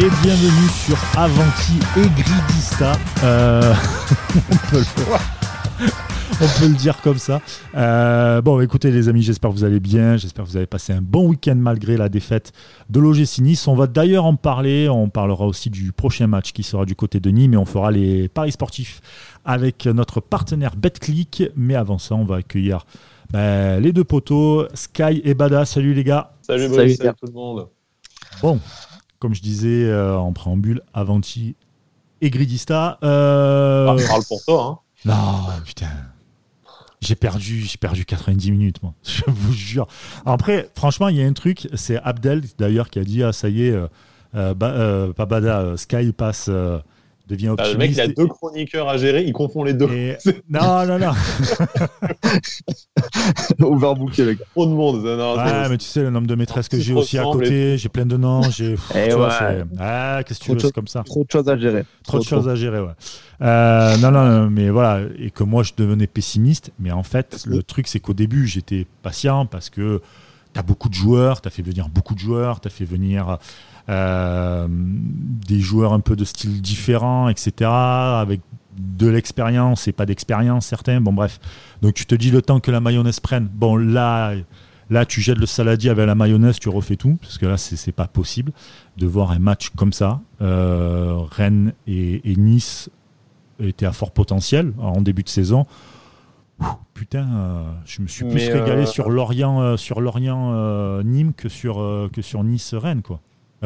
[0.00, 2.92] et bienvenue sur Avanti et Gridista.
[3.22, 3.60] Euh,
[4.50, 5.84] on, peut le...
[6.40, 7.42] on, peut le, dire comme ça.
[7.74, 10.16] Euh, bon, écoutez les amis, j'espère que vous allez bien.
[10.16, 12.52] J'espère que vous avez passé un bon week-end malgré la défaite
[12.88, 13.68] de l'OGC Nice.
[13.68, 14.88] On va d'ailleurs en parler.
[14.88, 17.90] On parlera aussi du prochain match qui sera du côté de Nîmes et on fera
[17.90, 19.02] les paris sportifs
[19.44, 21.42] avec notre partenaire BetClick.
[21.56, 22.86] Mais avant ça, on va accueillir
[23.32, 25.66] ben, les deux poteaux, Sky et Bada.
[25.66, 26.32] Salut les gars.
[26.40, 27.68] Salut, salut, salut tout le monde.
[28.40, 28.58] Bon,
[29.20, 31.54] comme je disais euh, en préambule, Avanti
[32.20, 32.98] et Gridista.
[33.04, 33.86] Euh...
[33.88, 34.64] Ah, parle pour toi.
[34.64, 34.78] Hein.
[35.04, 35.86] Non, putain.
[37.00, 38.92] J'ai perdu, j'ai perdu 90 minutes, moi.
[39.02, 39.86] Je vous jure.
[40.26, 43.48] Après, franchement, il y a un truc, c'est Abdel d'ailleurs qui a dit ah ça
[43.48, 43.86] y est, euh,
[44.34, 46.50] euh, euh pas Bada, Sky passe
[47.30, 47.72] devient optimiste.
[47.72, 49.86] le mec, il a deux chroniqueurs à gérer, il confond les deux.
[50.48, 51.12] non, non, non.
[53.60, 54.44] Overbooké, le gars.
[54.50, 55.04] Trop de monde.
[55.04, 57.88] Non, ouais, mais tu sais, le nombre de maîtresses que j'ai aussi à côté, j'ai
[57.88, 58.42] plein de noms.
[58.50, 58.76] J'ai...
[58.94, 59.12] Eh
[59.78, 61.02] ah, qu'est-ce que tu veux, c'est comme ça.
[61.04, 61.84] Trop de choses à gérer.
[62.04, 62.92] Trop, de choses à gérer, ouais.
[63.42, 65.06] Euh, non, non, mais voilà.
[65.18, 66.72] Et que moi, je devenais pessimiste.
[66.78, 70.02] Mais en fait, le truc, c'est qu'au début, j'étais patient parce que
[70.52, 72.84] tu as beaucoup de joueurs, tu as fait venir beaucoup de joueurs, tu as fait
[72.84, 73.38] venir
[73.90, 78.40] euh, des joueurs un peu de style différent, etc., avec
[78.78, 81.00] de l'expérience et pas d'expérience, certains.
[81.00, 81.40] Bon, bref.
[81.82, 83.48] Donc, tu te dis le temps que la mayonnaise prenne.
[83.52, 84.34] Bon, là,
[84.90, 87.92] là tu jettes le saladier avec la mayonnaise, tu refais tout, parce que là, c'est
[87.92, 88.52] pas possible
[88.96, 90.20] de voir un match comme ça.
[90.40, 92.90] Euh, Rennes et, Nice
[93.58, 95.66] étaient à fort potentiel en début de saison.
[96.94, 102.22] putain, euh, je me suis plus régalé sur Lorient, sur Lorient Nîmes que sur, que
[102.22, 103.20] sur Nice Rennes, quoi.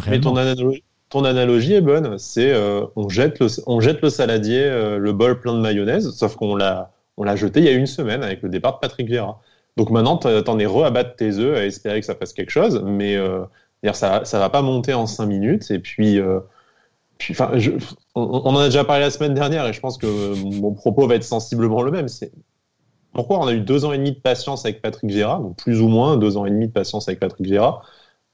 [0.07, 2.19] Mais ton analogie, ton analogie est bonne.
[2.19, 6.11] C'est euh, on, jette le, on jette le saladier, euh, le bol plein de mayonnaise,
[6.11, 6.91] sauf qu'on l'a,
[7.37, 9.41] jeté il y a une semaine avec le départ de Patrick Vieira.
[9.77, 12.51] Donc maintenant, t'en es re à battre tes œufs à espérer que ça fasse quelque
[12.51, 13.45] chose, mais euh,
[13.93, 15.71] ça, ça va pas monter en 5 minutes.
[15.71, 16.21] Et puis,
[17.19, 17.53] puis enfin,
[18.15, 21.07] on, on, en a déjà parlé la semaine dernière et je pense que mon propos
[21.07, 22.09] va être sensiblement le même.
[22.09, 22.33] C'est
[23.13, 25.81] pourquoi on a eu deux ans et demi de patience avec Patrick Vieira, donc plus
[25.81, 27.83] ou moins deux ans et demi de patience avec Patrick Vieira?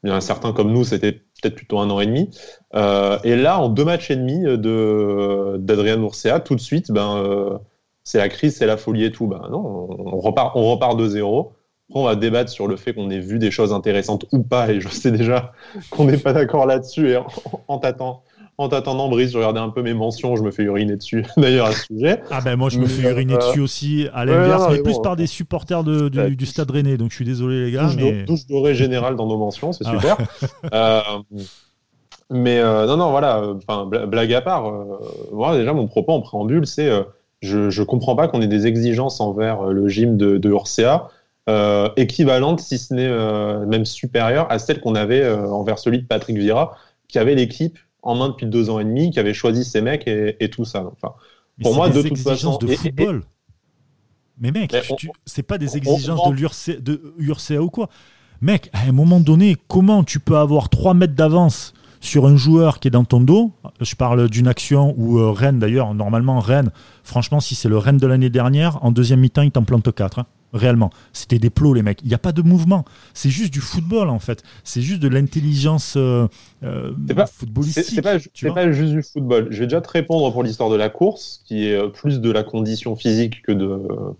[0.03, 2.31] Il y en a certains comme nous, c'était peut-être plutôt un an et demi.
[2.75, 7.17] Euh, et là, en deux matchs et demi de, d'Adrien Urcea, tout de suite, ben,
[7.19, 7.59] euh,
[8.03, 9.27] c'est la crise, c'est la folie et tout.
[9.27, 11.53] Ben, non, on repart, on repart de zéro.
[11.91, 14.71] Après, on va débattre sur le fait qu'on ait vu des choses intéressantes ou pas.
[14.71, 15.53] Et je sais déjà
[15.91, 17.11] qu'on n'est pas d'accord là-dessus.
[17.11, 17.27] Et en,
[17.69, 18.23] en t'attendant,
[18.61, 21.67] en t'attendant, Brice, je regardais un peu mes mentions, je me fais uriner dessus, d'ailleurs,
[21.67, 22.21] à ce sujet.
[22.31, 25.17] Ah ben moi, je me fais uriner euh, dessus aussi, à l'inverse, mais, plus par
[25.17, 27.85] des supporters du, Stade Rennais, donc je suis désolé les gars.
[27.85, 28.25] Touche, mais...
[28.27, 30.19] touche dorée générale dans nos mentions, c'est ah super.
[30.75, 31.01] euh,
[32.29, 34.71] mais euh, non, non, voilà, enfin, blague à part,
[35.33, 36.91] moi, déjà, mon propos en préambule, c'est
[37.41, 41.09] je, je comprends pas qu'on ait des exigences envers le gym de, de Urcea,
[41.97, 46.77] équivalentes, si ce n'est même supérieures, à celles qu'on avait envers celui de Patrick Vira,
[47.09, 50.07] qui avait l'équipe en main depuis deux ans et demi, qui avait choisi ces mecs
[50.07, 50.85] et, tout ça.
[50.93, 51.15] Enfin,
[51.63, 53.23] pour moi, de toute façon, de football.
[54.39, 54.75] mais mec,
[55.27, 57.89] c'est pas des exigences de l'URCA ou quoi.
[58.41, 62.81] Mec, à un moment donné, comment tu peux avoir 3 mètres d'avance sur un joueur
[62.81, 63.53] qui est dans ton dos?
[63.83, 66.71] Je parle d'une action où euh, Rennes, d'ailleurs, normalement, Rennes,
[67.05, 70.25] franchement, si c'est le Rennes de l'année dernière, en deuxième mi-temps, il t'en plante 4
[70.53, 70.91] réellement.
[71.13, 72.01] C'était des plots, les mecs.
[72.03, 72.85] Il n'y a pas de mouvement.
[73.15, 74.43] C'est juste du football, en fait.
[74.65, 76.27] C'est juste de l'intelligence euh,
[76.63, 76.93] euh
[77.33, 77.85] footballistique.
[77.85, 78.19] C'est pas,
[78.55, 79.49] pas, juste du football.
[79.51, 82.31] Je vais déjà te répondre pour l'histoire de la course, qui est euh, plus de
[82.31, 83.67] la condition physique que de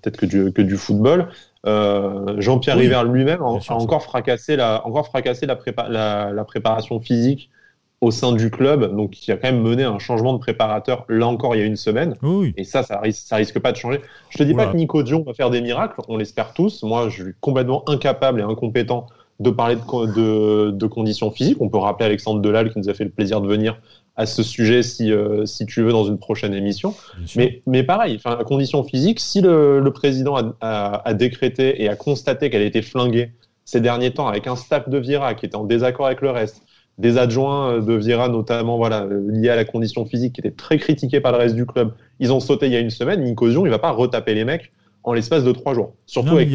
[0.01, 1.29] peut-être que du, que du football.
[1.67, 7.01] Euh, Jean-Pierre River lui-même a, encore fracassé la, encore fracassé la, prépa la, la préparation
[7.01, 7.51] physique
[8.01, 11.27] au sein du club, donc qui a quand même mené un changement de préparateur là
[11.27, 12.15] encore il y a une semaine.
[12.57, 14.01] Et ça, ça risque, ça risque pas de changer.
[14.31, 16.83] Je te dis pas que Nico Dion va faire des miracles, on l'espère tous.
[16.83, 19.07] Moi, je suis complètement incapable et incompétent
[19.39, 21.61] de parler de, de, conditions physiques.
[21.61, 23.81] On peut rappeler Alexandre Delal qui nous a fait le plaisir de venir
[24.17, 26.95] à ce sujet si, euh, si tu veux dans une prochaine émission.
[27.37, 31.89] Mais, mais pareil, enfin, la condition physique, si le, le président a, a, décrété et
[31.89, 33.33] a constaté qu'elle été flinguée
[33.65, 36.63] ces derniers temps avec un staff de Vira qui était en désaccord avec le reste,
[37.01, 40.79] des adjoints euh, de Vira, notamment voilà, liés à la condition physique, qui étaient très
[40.79, 41.93] critiqués par le reste du club.
[42.21, 43.23] Ils ont sauté il y a une semaine.
[43.25, 45.95] Nico il va pas retaper les mecs en l'espace de trois jours.
[46.07, 46.51] Surtout, avec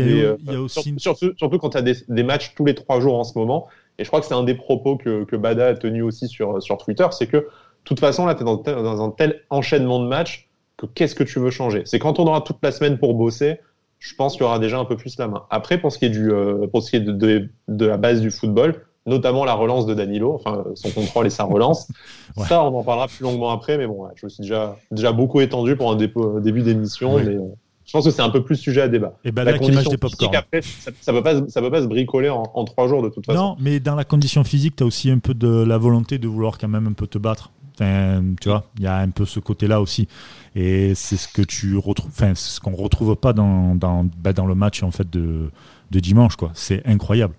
[0.97, 3.67] surtout, quand tu as des, matchs tous les trois jours en ce moment.
[3.97, 6.61] Et je crois que c'est un des propos que, que, Bada a tenu aussi sur,
[6.61, 7.47] sur Twitter, c'est que de
[7.85, 11.23] toute façon, là, tu es dans, dans, un tel enchaînement de matchs que qu'est-ce que
[11.23, 11.83] tu veux changer?
[11.85, 13.59] C'est quand on aura toute la semaine pour bosser,
[13.99, 15.45] je pense qu'il y aura déjà un peu plus la main.
[15.49, 18.21] Après, pour ce qui est, du, euh, pour ce qui est de, de, la base
[18.21, 21.87] du football, notamment la relance de Danilo, enfin son contrôle et sa relance.
[22.47, 25.41] Ça, on en parlera plus longuement après, mais bon, je me suis déjà, déjà beaucoup
[25.41, 25.95] étendu pour un
[26.41, 27.17] début d'émission.
[27.17, 27.35] mais...
[27.35, 27.41] Euh,
[27.85, 29.13] je pense que c'est un peu plus sujet à débat.
[29.23, 30.35] Et ben là, l'image des popcorn.
[30.35, 33.09] Après, ça, ça peut pas, ça peut pas se bricoler en, en trois jours de
[33.09, 33.39] toute façon.
[33.39, 36.27] Non, mais dans la condition physique, tu as aussi un peu de la volonté de
[36.27, 37.51] vouloir quand même un peu te battre.
[37.75, 40.07] Enfin, tu vois, il y a un peu ce côté-là aussi.
[40.55, 44.47] Et c'est ce que tu retrouves, enfin, ce qu'on retrouve pas dans, dans, bah, dans
[44.47, 45.51] le match en fait de,
[45.91, 46.51] de dimanche, quoi.
[46.55, 47.35] C'est incroyable.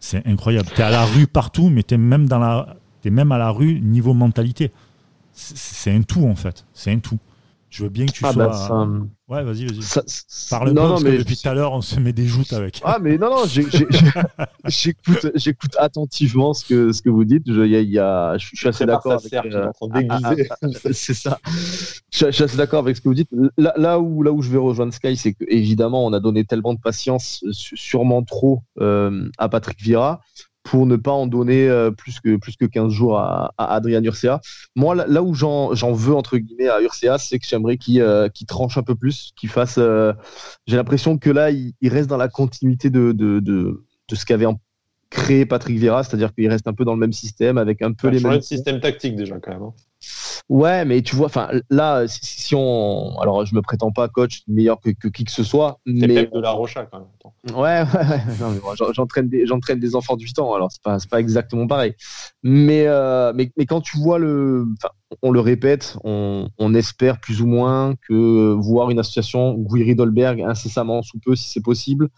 [0.00, 0.68] C'est incroyable.
[0.74, 2.26] Tu à la rue partout, mais tu même
[3.10, 4.72] même à la rue niveau mentalité.
[5.32, 6.66] C'est un tout en fait.
[6.72, 7.18] C'est un tout.
[7.70, 8.48] Je veux bien que tu ah, sois.
[8.48, 8.88] Bah,
[9.28, 9.80] ouais, vas-y, vas-y.
[10.50, 12.80] Parle moi parce que depuis tout à l'heure, on se met des joutes avec.
[12.84, 13.44] Ah, mais non, non,
[14.66, 17.44] j'écoute, attentivement ce que, ce que vous dites.
[17.46, 19.32] Je, y a, je suis assez d'accord avec.
[19.32, 19.70] Euh,
[20.10, 20.34] ah, ah,
[20.92, 21.38] c'est ça.
[22.12, 23.30] Je, suis assez d'accord avec ce que vous dites.
[23.56, 26.44] Là, là, où, là où je vais rejoindre Sky, c'est que évidemment, on a donné
[26.44, 30.20] tellement de patience, sûrement trop, euh, à Patrick Vira
[30.62, 34.40] pour ne pas en donner euh, plus, que, plus que 15 jours à, Adrien Urcea.
[34.76, 38.76] Moi, là, où j'en veux, entre guillemets, à Urcea, c'est que j'aimerais qu'il euh, tranche
[38.76, 39.76] un peu plus, qu'il fasse...
[39.78, 40.12] Euh,
[40.66, 44.46] j'ai l'impression que là, il, reste dans la continuité de, de, de, de ce qu'avait
[45.08, 48.08] créé Patrick Vieira, c'est-à-dire qu'il reste un peu dans le même système, avec un peu
[48.08, 48.40] les mêmes...
[48.40, 49.62] système tactique déjà, quand même.
[49.62, 49.74] Hein.
[50.48, 54.80] Ouais, mais tu vois, enfin là, si, on, alors je me prétends pas coach meilleur
[54.80, 57.54] que, qui que ce soit, mais de la Rocha quand même.
[57.56, 61.66] Ouais, ouais, j'entraîne des, j'entraîne des enfants de 8 ans, alors c'est pas, pas exactement
[61.66, 61.94] pareil.
[62.42, 64.66] Mais, euh, mais, mais quand tu vois le,
[65.22, 70.40] on le répète, on, on, espère plus ou moins que voir une association Guy Dolberg
[70.42, 72.08] incessamment sous peu, si c'est possible.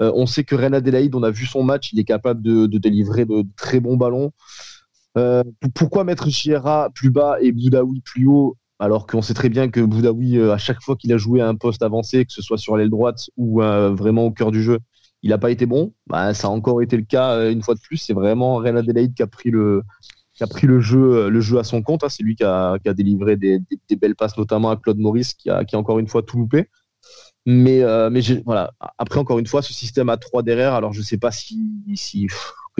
[0.00, 2.66] Euh, on sait que Ren Adelaide, on a vu son match, il est capable de,
[2.66, 4.32] de délivrer de très bons ballons.
[5.18, 5.42] Euh,
[5.74, 9.80] pourquoi mettre Chiera plus bas et Boudaoui plus haut alors qu'on sait très bien que
[9.80, 12.56] Boudaoui, euh, à chaque fois qu'il a joué à un poste avancé, que ce soit
[12.56, 14.78] sur l'aile droite ou euh, vraiment au cœur du jeu,
[15.22, 15.92] il n'a pas été bon?
[16.06, 17.98] Bah, ça a encore été le cas une fois de plus.
[17.98, 19.82] C'est vraiment Real Adelaide qui a pris le,
[20.32, 22.04] qui a pris le jeu, le jeu à son compte.
[22.04, 22.08] Hein.
[22.08, 23.58] C'est lui qui a, qui a délivré des,
[23.90, 26.70] des, belles passes, notamment à Claude Maurice, qui a, qui encore une fois tout loupé.
[27.44, 28.72] Mais, mais voilà.
[28.96, 30.72] Après, encore une fois, ce système à 3 derrière.
[30.72, 31.60] Alors, je ne sais pas si,
[31.96, 32.28] si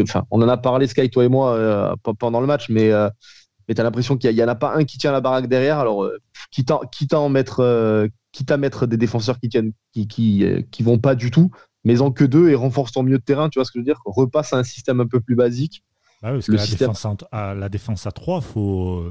[0.00, 3.08] enfin, on en a parlé, Sky, toi et moi, euh, pendant le match, mais, euh,
[3.68, 5.78] mais tu as l'impression qu'il n'y en a pas un qui tient la baraque derrière.
[5.78, 6.18] Alors, euh,
[6.50, 10.44] quitte, à, quitte, à en mettre, quitte à mettre des défenseurs qui tiennent, qui, qui,
[10.70, 11.50] qui vont pas du tout,
[11.84, 13.80] mais en que deux et renforce ton milieu de terrain, tu vois ce que je
[13.80, 14.00] veux dire?
[14.04, 15.82] Repasse à un système un peu plus basique.
[16.22, 19.04] Bah le la, défense à, la défense à 3, faut,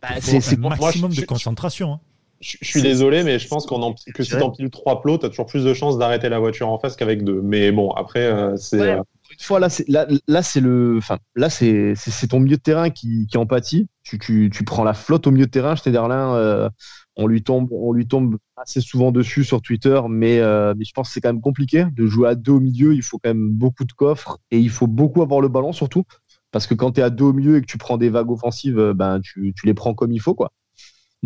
[0.00, 1.92] bah, c'est un maximum de concentration.
[1.92, 2.00] Hein.
[2.40, 5.64] Je, suis désolé, mais je pense qu'on que si t'empiles trois plots, t'as toujours plus
[5.64, 7.40] de chances d'arrêter la voiture en face qu'avec deux.
[7.42, 8.98] Mais bon, après, c'est
[9.30, 11.94] une fois, là, c'est là, c'est le, enfin, là, c'est
[12.28, 13.88] ton milieu de terrain qui, qui empathie.
[14.02, 15.74] Tu, tu, prends la flotte au milieu de terrain.
[15.74, 16.70] Schneiderlin, euh,
[17.16, 20.92] on lui tombe, on lui tombe assez souvent dessus sur Twitter, mais, euh, mais je
[20.92, 22.94] pense que c'est quand même compliqué de jouer à deux au milieu.
[22.94, 26.04] Il faut quand même beaucoup de coffres et il faut beaucoup avoir le ballon surtout,
[26.52, 28.30] parce que quand tu es à deux au milieu et que tu prends des vagues
[28.30, 30.52] offensives, euh, ben tu, tu les prends comme il faut, quoi.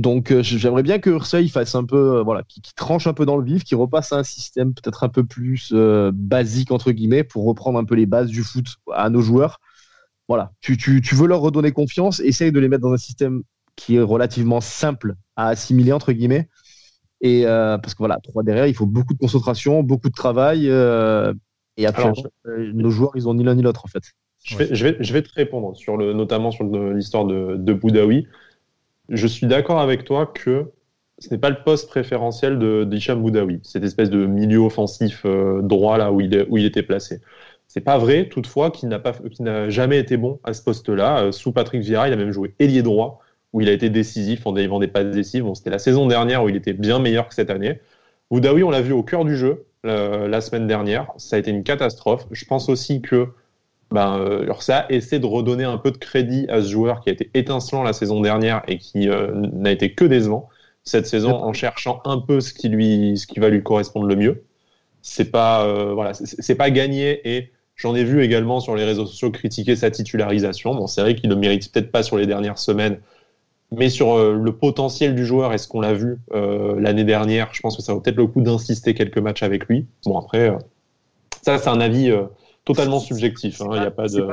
[0.00, 3.26] Donc euh, j'aimerais bien que Ursay fasse un peu, euh, voilà, qui, tranche un peu
[3.26, 6.90] dans le vif, qui repasse à un système peut-être un peu plus euh, basique entre
[6.90, 8.64] guillemets pour reprendre un peu les bases du foot
[8.94, 9.60] à nos joueurs.
[10.26, 13.42] Voilà, tu, tu, tu veux leur redonner confiance, essaye de les mettre dans un système
[13.76, 16.48] qui est relativement simple à assimiler entre guillemets.
[17.20, 20.66] Et parce que voilà, trois derrière, il faut beaucoup de concentration, beaucoup de travail.
[20.66, 22.12] et après,
[22.46, 24.12] nos joueurs, ils ont ni l'un ni l'autre en fait.
[24.44, 27.72] Je vais, je, vais, je vais te répondre sur le, notamment sur l'histoire de, de
[27.74, 28.26] Boudaoui
[29.10, 30.70] je suis d'accord avec toi que
[31.18, 35.60] ce n'est pas le poste préférentiel de d'Hicham Boudaoui, cette espèce de milieu offensif euh,
[35.60, 37.20] droit là où il, où il était placé.
[37.68, 41.20] C'est pas vrai, toutefois, qu'il n'a jamais été bon à ce poste-là.
[41.24, 43.20] Euh, sous Patrick Vieira, il a même joué ailier droit,
[43.52, 45.44] où il a été décisif en délivrant des passes décisives.
[45.54, 47.80] C'était la saison dernière où il était bien meilleur que cette année.
[48.30, 51.12] Boudaoui, on l'a vu au cœur du jeu euh, la semaine dernière.
[51.16, 52.26] Ça a été une catastrophe.
[52.30, 53.28] Je pense aussi que
[53.90, 57.12] ben, euh, ça essaie de redonner un peu de crédit à ce joueur qui a
[57.12, 60.48] été étincelant la saison dernière et qui euh, n'a été que décevant
[60.84, 64.16] cette saison en cherchant un peu ce qui lui, ce qui va lui correspondre le
[64.16, 64.44] mieux.
[65.02, 69.06] C'est pas, euh, voilà, c'est pas gagné et j'en ai vu également sur les réseaux
[69.06, 70.74] sociaux critiquer sa titularisation.
[70.74, 72.98] Bon, c'est vrai qu'il ne mérite peut-être pas sur les dernières semaines,
[73.72, 77.76] mais sur le potentiel du joueur et ce qu'on l'a vu l'année dernière, je pense
[77.76, 79.86] que ça vaut peut-être le coup d'insister quelques matchs avec lui.
[80.04, 80.56] Bon, après,
[81.42, 82.12] ça, c'est un avis
[82.64, 83.60] totalement subjectif.
[83.60, 84.26] Hein, a pas de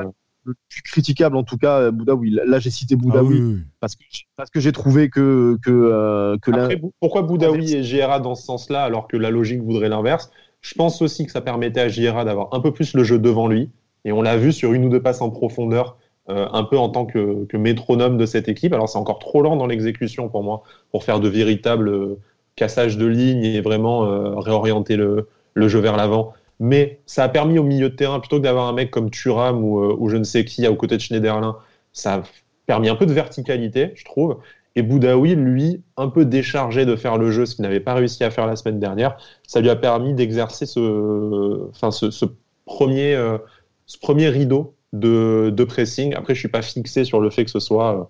[0.48, 2.30] le plus critiquable en tout cas Boudaoui.
[2.30, 4.02] Là j'ai cité Boudaoui ah parce que
[4.36, 8.44] parce que j'ai trouvé que que, euh, que Après, pourquoi Boudaoui et Gérard dans ce
[8.44, 10.30] sens-là alors que la logique voudrait l'inverse?
[10.60, 13.46] Je pense aussi que ça permettait à Gérard d'avoir un peu plus le jeu devant
[13.46, 13.70] lui
[14.04, 15.96] et on l'a vu sur une ou deux passes en profondeur
[16.30, 18.72] euh, un peu en tant que, que, métronome de cette équipe.
[18.72, 22.18] Alors c'est encore trop lent dans l'exécution pour moi pour faire de véritables euh,
[22.56, 24.00] cassages de lignes et vraiment
[24.40, 28.38] réorienter le, le jeu vers l'avant mais ça a permis au milieu de terrain, plutôt
[28.38, 30.96] que d'avoir un mec comme Thuram ou, euh, ou, je ne sais qui aux côtés
[30.96, 31.56] de Schneiderlin,
[31.92, 32.22] ça a
[32.66, 34.38] permis un peu de verticalité, je trouve.
[34.74, 38.22] Et Boudaoui, lui, un peu déchargé de faire le jeu, ce qu'il n'avait pas réussi
[38.24, 42.24] à faire la semaine dernière, ça lui a permis d'exercer ce, enfin, ce,
[42.64, 43.38] premier, euh,
[43.86, 46.14] ce premier rideau de, de, pressing.
[46.14, 48.04] Après, je suis pas fixé sur le fait que ce soit euh,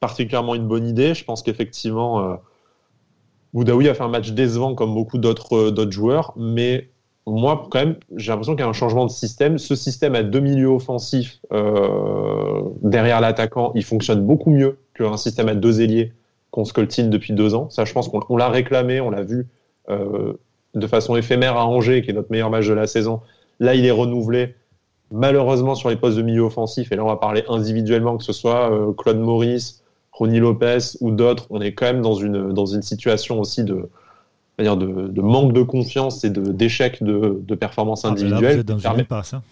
[0.00, 1.14] particulièrement une bonne idée.
[1.14, 2.38] Je pense qu'effectivement,
[3.54, 6.90] Boudaoui a fait un match décevant comme beaucoup d'autres joueurs, mais
[7.26, 9.58] moi, quand même, j'ai l'impression qu'il y a un changement de système.
[9.58, 15.48] Ce système à deux milieux offensifs euh, derrière l'attaquant, il fonctionne beaucoup mieux qu'un système
[15.48, 16.12] à deux ailiers
[16.50, 17.70] qu'on scoltine depuis deux ans.
[17.70, 19.46] Ça, je pense qu'on l'a réclamé, on l'a vu
[19.88, 20.32] euh,
[20.74, 23.20] de façon éphémère à Angers, qui est notre meilleur match de la saison.
[23.60, 24.54] Là, il est renouvelé.
[25.12, 28.32] Malheureusement, sur les postes de milieu offensif, et là, on va parler individuellement, que ce
[28.32, 32.66] soit euh, Claude Maurice, Ronny Lopez ou d'autres, on est quand même dans une, dans
[32.66, 33.88] une situation aussi de,
[34.62, 38.62] dire de, manque de confiance et d'échec de, de, performance ah, individuelle.
[38.62, 39.42] dans une passe, hein.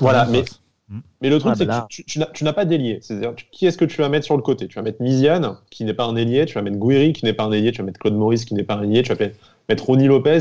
[0.00, 0.44] Voilà, mais,
[0.88, 1.00] hmm.
[1.22, 2.98] mais le truc, ah, c'est que tu, tu n'as pas d'ailier.
[3.00, 4.68] C'est-à-dire, qui est-ce que tu vas mettre sur le côté?
[4.68, 7.32] Tu vas mettre Miziane, qui n'est pas un ailier, tu vas mettre Gouiri, qui n'est
[7.32, 9.26] pas un ailier, tu vas mettre Claude Maurice, qui n'est pas un ailier, tu vas
[9.68, 10.40] mettre Ronny Lopez,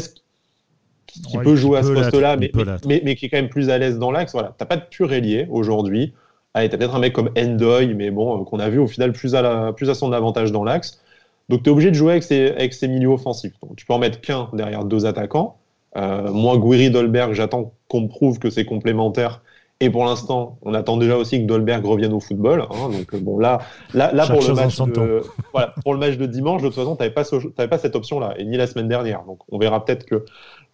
[1.05, 2.51] qui, peut jouer à ce poste-là, mais,
[2.85, 4.33] mais, mais, qui est quand même plus à l'aise dans l'axe.
[4.33, 4.49] Voilà.
[4.49, 6.13] Tu n'as pas de pur ailier aujourd'hui.
[6.53, 8.87] Allez, tu as peut-être un mec comme Endoy, mais bon, euh, qu'on a vu au
[8.87, 11.01] final plus à, la, plus à son avantage dans l'axe.
[11.49, 13.53] Donc tu es obligé de jouer avec ces, avec ces milieux offensifs.
[13.61, 15.57] Donc, tu peux en mettre qu'un derrière deux attaquants.
[15.95, 19.41] Euh, moi, Guiri, Dolberg, j'attends qu'on me prouve que c'est complémentaire.
[19.79, 22.61] Et pour l'instant, on attend déjà aussi que Dolberg revienne au football.
[22.61, 22.89] Hein.
[22.89, 23.59] donc euh, bon, là,
[23.93, 25.21] là, là pour, le match de,
[25.53, 28.33] voilà, pour le match de dimanche, de toute façon, tu n'avais pas, pas cette option-là,
[28.37, 29.23] et ni la semaine dernière.
[29.25, 30.25] Donc on verra peut-être que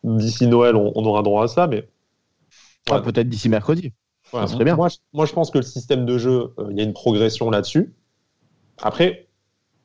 [0.06, 1.68] d'ici Noël, on, aura droit à ça.
[1.68, 1.86] Mais
[2.90, 3.92] ah, peut-être d'ici mercredi.
[4.32, 4.78] ça serait bien.
[4.78, 6.94] Moi je, moi, je pense que le système de jeu, euh, il y a une
[6.94, 7.94] progression là-dessus.
[8.82, 9.28] Après,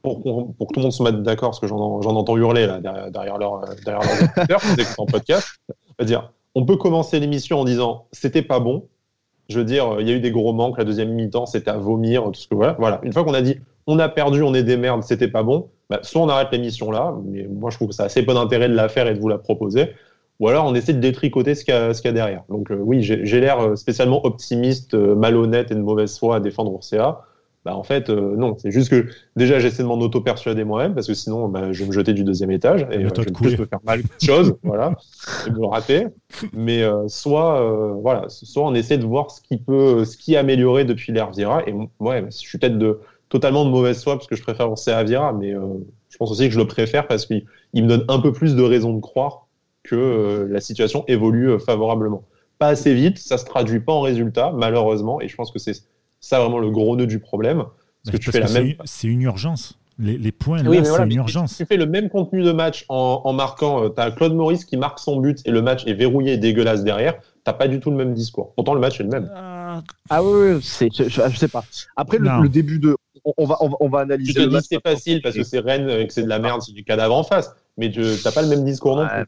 [0.03, 3.11] pour, que tout le monde se mette d'accord, parce que j'en entends hurler là, derrière,
[3.11, 4.03] derrière leur, derrière
[4.49, 4.61] leur
[4.99, 5.49] en podcast,
[6.55, 8.87] on peut commencer l'émission en disant c'était pas bon.
[9.49, 11.79] Je veux dire, il y a eu des gros manques, la deuxième mi-temps, c'était à
[11.79, 13.01] vomir, tout ce que voilà.
[13.03, 13.57] Une fois qu'on a dit
[13.89, 16.91] on a perdu, on est des merdes, c'était pas bon, bah, soit on arrête l'émission
[16.91, 19.15] là, mais moi je trouve que ça a assez peu d'intérêt de la faire et
[19.15, 19.95] de vous la proposer,
[20.41, 22.45] ou alors on essaie de détricoter ce qu'il y, a derrière.
[22.51, 26.41] Donc euh, oui, j'ai l'air euh, spécialement optimiste, euh, malhonnête et de mauvaise foi à
[26.41, 27.25] défendre Ursa.
[27.69, 28.57] Bah, en fait, euh, non.
[28.57, 31.89] C'est juste que déjà, j'essaie de m'en auto-persuader moi-même parce que sinon, bah, je vais
[31.89, 34.57] me jeter du deuxième étage et euh, je vais plus me faire mal de choses,
[34.63, 34.95] voilà,
[35.47, 36.07] et me rater.
[36.55, 40.39] Mais euh, soit, voilà, soit on essaie de voir ce qui peut, ce qui est
[40.39, 41.63] amélioré depuis l'ère Vira.
[41.67, 44.91] Et ouais, je suis peut-être de totalement de mauvaise foi parce que je préfère penser
[44.91, 47.45] à Vira, mais je pense aussi que je le préfère parce qu'il
[47.75, 49.47] me donne un peu plus de raison de croire
[49.83, 52.23] que la situation évolue favorablement.
[52.59, 55.75] Pas assez vite, ça se traduit pas en résultat, malheureusement, et je pense que c'est
[56.21, 57.65] ça vraiment le gros nœud du problème.
[58.05, 58.75] Parce que tu fais la même.
[58.85, 59.79] C'est une urgence.
[60.01, 61.57] Les, points, c'est une urgence.
[61.57, 63.83] Tu fais le même contenu de match en, marquant.
[63.83, 66.37] Euh, tu as Claude Maurice qui marque son but et le match est verrouillé et
[66.37, 67.15] dégueulasse derrière.
[67.43, 68.55] T'as pas du tout le même discours.
[68.55, 69.29] Pourtant, le match est le même.
[69.35, 71.65] Euh, ah oui, c'est, je, je, sais pas.
[71.97, 72.97] Après, le, début de.
[73.37, 74.35] On, va, on, va, analyser.
[74.35, 76.63] Tu te dis c'est facile parce que c'est Rennes et que c'est de la merde,
[76.63, 77.53] c'est du cadavre en face.
[77.77, 79.25] Mais tu n'as pas le même discours non plus.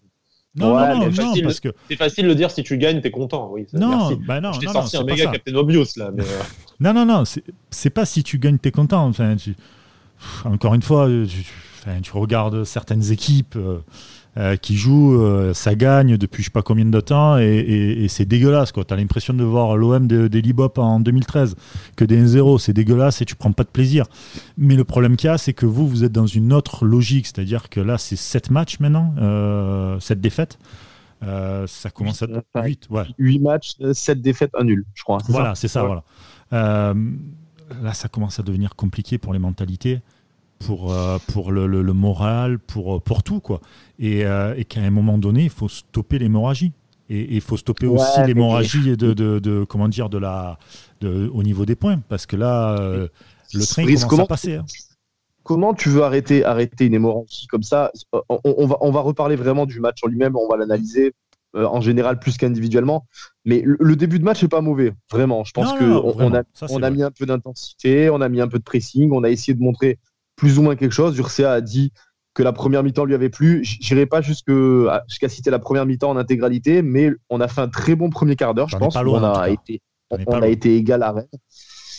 [0.57, 1.69] Non, non, non, facile, parce que.
[1.89, 3.51] C'est facile de dire si tu gagnes, t'es content.
[3.53, 6.11] Oui, non, bah non, Je t'ai sorti un méga Captain Obvious là.
[6.13, 6.43] Mais euh.
[6.81, 7.25] non, non, non,
[7.71, 9.07] c'est pas si tu gagnes, t'es content.
[9.07, 9.37] Enfin,
[10.45, 11.45] Encore une fois, tu,
[12.03, 13.55] tu regardes certaines équipes.
[13.57, 13.79] Euh,
[14.37, 18.27] euh, qui joue, euh, ça gagne depuis je sais pas combien de temps et, c'est
[18.27, 18.73] dégueulasse.
[18.73, 21.57] Tu as l'impression de voir l'OM des Libop en 2013
[21.97, 24.07] que des 1-0, c'est dégueulasse et tu prends pas de plaisir.
[24.57, 27.27] Mais le problème qu'il y a, c'est que vous, vous êtes dans une autre logique,
[27.27, 30.61] c'est-à-dire que là, c'est 7 matchs maintenant, euh, 7 défaites.
[31.23, 33.05] Euh, ça commence à 8, ouais.
[33.19, 35.19] 8 matchs, 7 défaites, 1 nul, je crois.
[35.29, 36.05] Voilà, c'est ça, voilà.
[36.53, 40.01] là, ça commence à devenir compliqué pour les mentalités
[40.65, 43.41] pour, euh, pour le, le, moral, pour, euh, pour tout.
[43.41, 43.61] Quoi.
[43.99, 46.73] Et, euh, et qu'à un moment donné, il faut stopper l'hémorragie.
[47.09, 50.59] Et il faut stopper aussi l'hémorragie de, de, de, comment dire, de la,
[51.01, 52.01] de, au niveau des points.
[52.09, 52.79] Parce que là,
[53.53, 54.55] le train commence comment, à passer.
[54.55, 54.65] Hein.
[55.43, 57.91] Comment tu veux arrêter, arrêter une hémorragie comme ça?
[58.13, 61.13] On, va, on va reparler vraiment du match en lui-même, on va l'analyser
[61.53, 63.07] en général plus qu'individuellement.
[63.45, 65.43] Mais le, début de match n'est pas mauvais, vraiment.
[65.43, 68.47] Je pense qu'on on a, on a mis un peu d'intensité, on a mis un
[68.47, 69.99] peu de pressing, on a essayé de montrer
[70.41, 71.19] plus ou moins quelque chose.
[71.19, 71.93] Urcea a dit
[72.33, 73.61] que la première mi-temps lui avait plu.
[73.63, 77.95] J'irai pas jusqu'à citer la première mi-temps en intégralité, mais on a fait un très
[77.95, 78.97] bon premier quart d'heure, je pense.
[78.97, 81.29] on a été, on, a été égal à Rennes.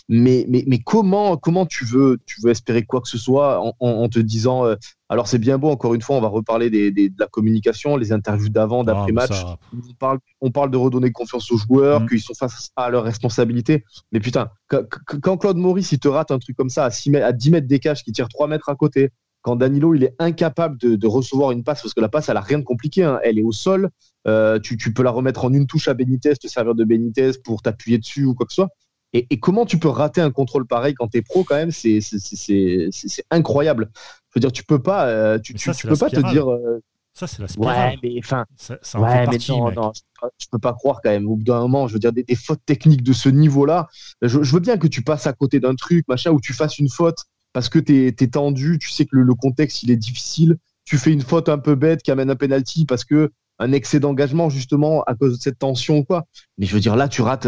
[0.10, 4.10] Mais, mais, mais comment, comment tu, veux, tu veux espérer quoi que ce soit en,
[4.10, 4.76] te disant euh,
[5.10, 8.14] alors c'est bien beau, encore une fois, on va reparler des, de la communication, les
[8.14, 9.44] interviews d'avant, d'après-match.
[9.74, 12.08] on, parle, on parle de redonner confiance aux joueurs, mm.
[12.08, 13.84] qu'ils sont face à leurs responsabilités.
[14.14, 17.34] Mais putain, quand, Claude Maurice il te rate un truc comme ça à, 6 à
[17.34, 20.78] 10 mètres des cages, qui tire 3 mètres à côté, quand Danilo il est incapable
[20.78, 23.20] de, recevoir une passe, parce que la passe elle a rien de compliqué, hein.
[23.24, 23.90] elle est au sol,
[24.28, 27.32] euh, tu, tu, peux la remettre en une touche à Benitez, te servir de Benitez
[27.44, 28.70] pour t'appuyer dessus ou quoi que ce soit
[29.14, 32.00] Et, comment tu peux rater un contrôle pareil quand tu es pro quand même C'est
[33.30, 33.92] incroyable.
[33.94, 36.50] Je veux dire, tu peux pas, euh, tu, peux pas te dire.
[36.50, 36.82] Euh,
[37.14, 37.92] ça, c'est la spirale.
[37.92, 38.46] Ouais, mais enfin.
[38.96, 39.92] Ouais, mais non, non,
[40.40, 41.28] je peux pas croire quand même.
[41.28, 43.88] Au bout d'un moment, je veux dire, des, fautes techniques de ce niveau-là.
[44.22, 46.90] Je, veux bien que tu passes à côté d'un truc, machin, ou tu fasses une
[46.90, 50.58] faute parce que tu es, tendu, tu sais que le, contexte, il est difficile.
[50.86, 54.00] Tu fais une faute un peu bête qui amène un penalty parce que un excès
[54.00, 56.26] d'engagement, justement, à cause de cette tension ou quoi.
[56.58, 57.48] Mais je veux dire, là, tu rates.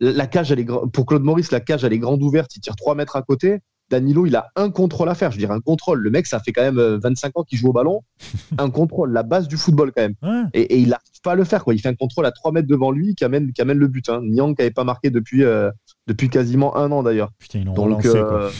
[0.00, 2.54] La cage, elle est, pour Claude Maurice, la cage, elle est grande ouverte.
[2.56, 3.60] Il tire 3 mètres à côté.
[3.90, 5.30] Danilo, il a un contrôle à faire.
[5.30, 6.00] Je veux dire, un contrôle.
[6.00, 8.02] Le mec, ça fait quand même 25 euh, ans qu'il joue au ballon.
[8.58, 10.48] un contrôle, la base du football quand même.
[10.54, 11.62] Et, il n'arrive pas à le faire.
[11.62, 11.74] Quoi.
[11.74, 14.08] Il fait un contrôle à 3 mètres devant lui qui amène, qui amène le but.
[14.08, 14.22] Hein.
[14.22, 15.70] Nyang qui n'avait pas marqué depuis, euh,
[16.06, 17.30] depuis quasiment un an d'ailleurs.
[17.38, 18.08] Putain, ils l'ont relancé.
[18.08, 18.50] Euh,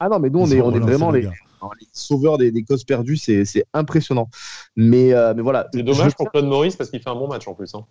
[0.00, 1.28] ah non, mais nous, on est, on est vraiment les,
[1.92, 3.16] sauveurs des, causes perdues.
[3.16, 4.28] C'est impressionnant.
[4.74, 5.68] Mais, mais voilà.
[5.72, 7.72] C'est dommage pour Claude Maurice parce qu'il fait un bon match en plus.
[7.76, 7.84] Hein.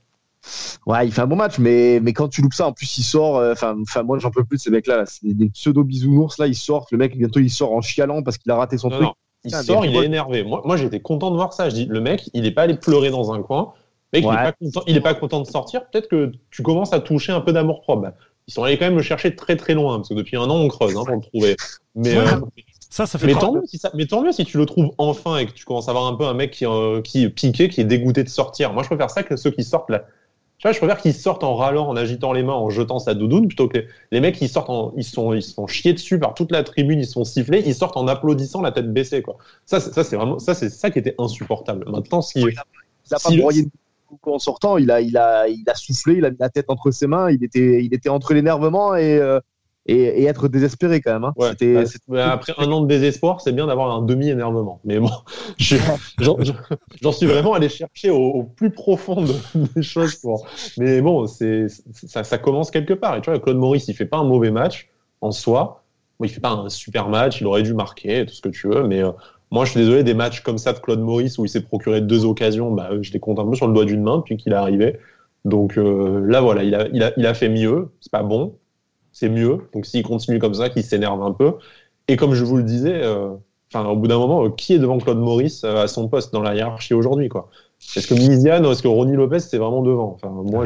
[0.88, 3.04] Ouais, il fait un bon match, mais, mais quand tu loupes ça, en plus, il
[3.04, 3.38] sort.
[3.38, 5.04] Euh, enfin, enfin moi, j'en peux plus de ces mecs-là.
[5.06, 6.38] C'est des pseudo bisounours.
[6.40, 6.92] Là, ils sortent.
[6.92, 9.08] Le mec, bientôt, il sort en chialant parce qu'il a raté son truc.
[9.44, 10.44] Il sort, il est énervé.
[10.44, 11.70] Moi, moi j'étais content de voir ça.
[11.70, 13.74] Je dis, le mec, il est pas allé pleurer dans un coin.
[14.14, 15.86] Le mec, il, est pas content, il est pas content de sortir.
[15.88, 18.04] Peut-être que tu commences à toucher un peu d'amour propre.
[18.04, 18.14] Bah,
[18.48, 20.58] ils sont allés quand même le chercher très très loin parce que depuis un an,
[20.58, 21.56] on creuse hein, pour le trouver.
[21.96, 22.26] Mais euh,
[22.90, 24.92] ça, ça fait mais tant, mieux si ça, mais tant mieux si tu le trouves
[24.98, 27.30] enfin et que tu commences à avoir un peu un mec qui, euh, qui est
[27.30, 28.74] piqué, qui est dégoûté de sortir.
[28.74, 29.92] Moi, je préfère ça que ceux qui sortent
[30.64, 33.48] là je préfère qu'ils sortent en râlant, en agitant les mains, en jetant sa doudoune,
[33.48, 33.80] plutôt que
[34.12, 37.08] les, mecs, ils sortent, ils sont, ils sont chiés dessus par toute la tribune, ils
[37.08, 39.38] sont sifflés, ils sortent en applaudissant la tête baissée, quoi.
[39.66, 41.90] Ça, ça c'est vraiment, ça, c'est ça qui était insupportable.
[41.90, 43.68] Maintenant, si, il a, pas broyé
[44.24, 46.92] en sortant, il a, il a, il a soufflé, il a mis la tête entre
[46.92, 49.40] ses mains, il était, il était entre l'énervement et, euh,
[49.88, 51.24] et, être désespéré quand même.
[51.24, 51.34] Hein.
[52.08, 54.80] Bah, après un an de désespoir, c'est bien d'avoir un demi-énervement.
[54.84, 55.10] Mais bon,
[57.02, 59.26] j'en suis vraiment allé chercher au, plus profond
[59.76, 60.16] des choses.
[60.16, 60.48] Pour...
[60.78, 63.18] Mais bon, ça, ça, commence quelque part.
[63.18, 64.90] Et tu vois, Claude Maurice, il fait pas un mauvais match
[65.22, 65.84] en soi.
[66.20, 68.68] Bon, il fait pas un super match, il aurait dû marquer, tout ce que tu
[68.68, 68.88] veux.
[68.88, 69.12] Mais euh,
[69.50, 72.02] moi, je suis désolé, des matchs comme ça de Claude Maurice où il s'est procuré
[72.02, 74.54] deux occasions, bah, je les compte un peu sur le doigt d'une main depuis qu'il
[74.54, 74.98] est arrivé.
[75.44, 77.90] Donc euh, là, voilà, il a, il, a, il a fait mieux.
[78.00, 78.56] C'est pas bon,
[79.12, 79.60] c'est mieux.
[79.74, 81.54] Donc s'il continue comme ça, qu'il s'énerve un peu.
[82.08, 83.30] Et comme je vous le disais, euh,
[83.74, 86.34] enfin au bout d'un moment, euh, qui est devant Claude Maurice euh, à son poste
[86.34, 87.50] dans la hiérarchie aujourd'hui quoi?
[87.96, 90.14] Est-ce que Miziane ou est-ce que Ronnie Lopez c'est vraiment devant?
[90.14, 90.66] Enfin, moi,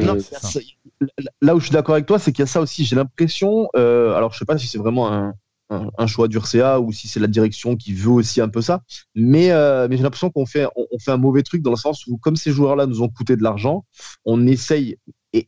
[1.40, 2.84] Là où je suis d'accord avec toi, c'est qu'il y a ça aussi.
[2.84, 5.34] J'ai l'impression, alors je sais pas si c'est vraiment un,
[5.70, 8.82] un, choix d'Urca ou si c'est la direction qui veut aussi un peu ça,
[9.14, 9.48] mais,
[9.88, 12.36] mais j'ai l'impression qu'on fait, on, fait un mauvais truc dans le sens où comme
[12.36, 13.84] ces joueurs-là nous ont coûté de l'argent,
[14.26, 14.98] on essaye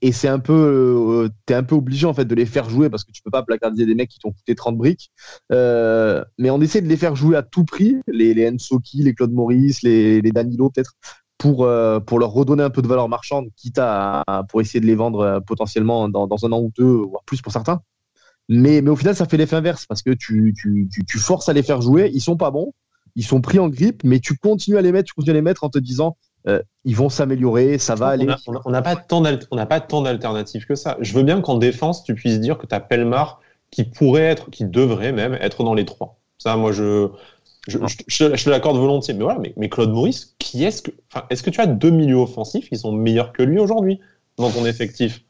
[0.00, 2.90] et, c'est un peu, euh, t'es un peu obligé en fait de les faire jouer
[2.90, 5.10] parce que tu peux pas placarder des mecs qui t'ont coûté 30 briques.
[5.52, 9.14] Euh, mais on essaie de les faire jouer à tout prix, les, les Ensoki, les
[9.14, 10.94] Claude Maurice, les, les Danilo peut-être,
[11.38, 14.86] pour, euh, pour leur redonner un peu de valeur marchande, quitte à, pour essayer de
[14.86, 17.80] les vendre potentiellement dans, dans, un an ou deux, voire plus pour certains.
[18.48, 21.48] Mais, mais au final, ça fait l'effet inverse parce que tu, tu, tu, tu forces
[21.48, 22.72] à les faire jouer, ils sont pas bons,
[23.14, 25.42] ils sont pris en grippe, mais tu continues à les mettre, tu continues à les
[25.42, 26.16] mettre en te disant
[26.48, 28.26] euh, ils vont s'améliorer, ça va aller.
[28.64, 28.96] On n'a pas
[29.80, 30.96] tant d'alternatives que ça.
[31.00, 34.50] Je veux bien qu'en défense, tu puisses dire que tu as Pelmar qui pourrait être,
[34.50, 36.18] qui devrait même être dans les trois.
[36.38, 37.08] Ça, moi, je,
[37.66, 39.12] je, je, te l'accorde volontiers.
[39.12, 40.90] Mais voilà, mais, Claude Maurice, qui est-ce que,
[41.28, 44.00] est-ce que tu as deux milieux offensifs qui sont meilleurs que lui aujourd'hui
[44.38, 45.22] dans ton effectif?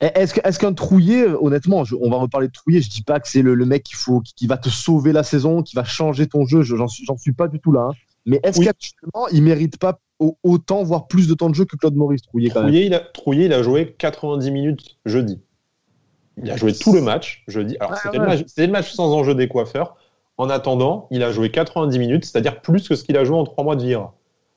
[0.00, 3.56] Est-ce qu'un trouillé, honnêtement, on va reparler de trouillé, je dis pas que c'est le,
[3.64, 6.88] mec qui, faut, qui, va te sauver la saison, qui va changer ton jeu, j'en
[6.88, 7.90] suis, suis pas du tout là.
[7.90, 7.94] Hein.
[8.26, 10.00] Mais est-ce qu'actuellement, il mérite pas
[10.42, 13.00] autant, voire plus de temps de jeu que Claude Maurice Trouillet quand Trouillet, Il a,
[13.00, 15.40] Trouillet, il a joué 90 minutes jeudi.
[16.42, 17.76] Il a joué tout le match jeudi.
[17.80, 18.18] Alors, c'était,
[18.66, 19.96] le match, sans enjeu des coiffeurs.
[20.36, 23.44] En attendant, il a joué 90 minutes, c'est-à-dire plus que ce qu'il a joué en
[23.44, 24.14] trois mois de Vira.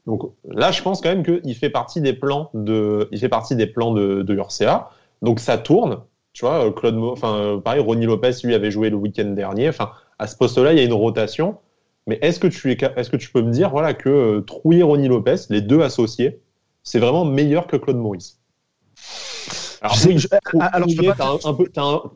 [0.08, 3.56] Donc là, je pense quand même qu'il fait partie des plans de, il fait partie
[3.56, 4.90] des plans de, de Urca.
[5.22, 6.00] Donc ça tourne.
[6.34, 9.70] Tu vois, Claude, enfin, pareil, Ronnie Lopez, lui, avait joué le week-end dernier.
[9.70, 11.58] Enfin, à ce poste-là, il y a une rotation.
[12.08, 14.80] Mais est-ce que tu es, est-ce que tu peux me dire voilà que euh, Trouille
[14.80, 16.40] et Ronnie Lopez, les deux associés,
[16.84, 18.40] c'est vraiment meilleur que Claude Maurice?
[19.82, 19.96] Alors,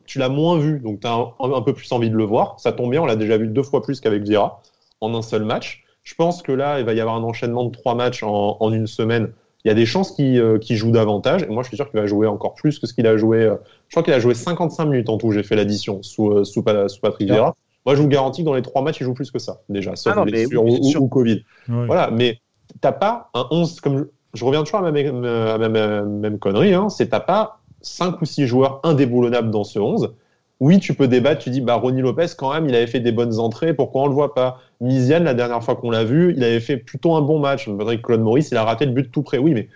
[0.06, 2.60] tu l'as moins vu, donc tu as un, peu plus envie de le voir.
[2.60, 4.62] Ça tombe bien, on l'a déjà vu deux fois plus qu'avec Vira
[5.00, 5.84] en un seul match.
[6.04, 8.88] Je pense que là, il va y avoir un enchaînement de trois matchs en, une
[8.88, 9.32] semaine.
[9.64, 11.44] Il y a des chances qu'il euh, joue davantage.
[11.44, 13.44] Et moi, je suis sûr qu'il va jouer encore plus que ce qu'il a joué.
[13.44, 13.56] Euh,
[13.90, 17.00] je crois qu'il a joué 55 minutes en tout, j'ai fait l'addition sous, sous, sous
[17.02, 17.56] Patrick Vira.
[17.86, 19.96] Moi, je vous garantis que dans les trois matchs, il joue plus que ça, déjà,
[19.96, 21.44] sauf ah blessure ou, Covid.
[21.67, 22.39] Voilà, mais
[22.80, 25.70] t'as pas un 11, comme je, reviens toujours à ma même, à ma
[26.04, 30.13] même, connerie, hein, c'est t'as pas 5 ou 6 joueurs indéboulonnables dans ce 11.
[30.60, 33.12] Oui, tu peux débattre, tu dis, bah, Ronnie Lopez, quand même, il avait fait des
[33.12, 34.60] bonnes entrées, pourquoi on le voit pas?
[34.80, 37.67] Miziane, la dernière fois qu'on l'a vu, il avait fait plutôt un bon match.
[38.04, 39.39] Claude Maurice, il a raté le but tout près.
[39.39, 39.70] Oui, mais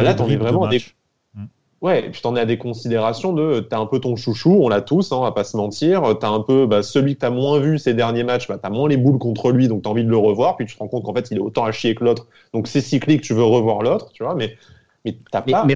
[0.00, 0.80] là, t'en es vraiment des.
[1.82, 4.80] Ouais, et puis t'en as des considérations de, t'as un peu ton chouchou, on l'a
[4.80, 6.16] tous, hein, on va pas se mentir.
[6.20, 8.88] T'as un peu bah, celui que t'as moins vu ces derniers matchs, bah, t'as moins
[8.88, 10.56] les boules contre lui, donc t'as envie de le revoir.
[10.56, 12.68] Puis tu te rends compte qu'en fait il est autant à chier que l'autre, donc
[12.68, 14.36] c'est cyclique, tu veux revoir l'autre, tu vois.
[14.36, 14.56] Mais
[15.04, 15.66] mais t'as pas,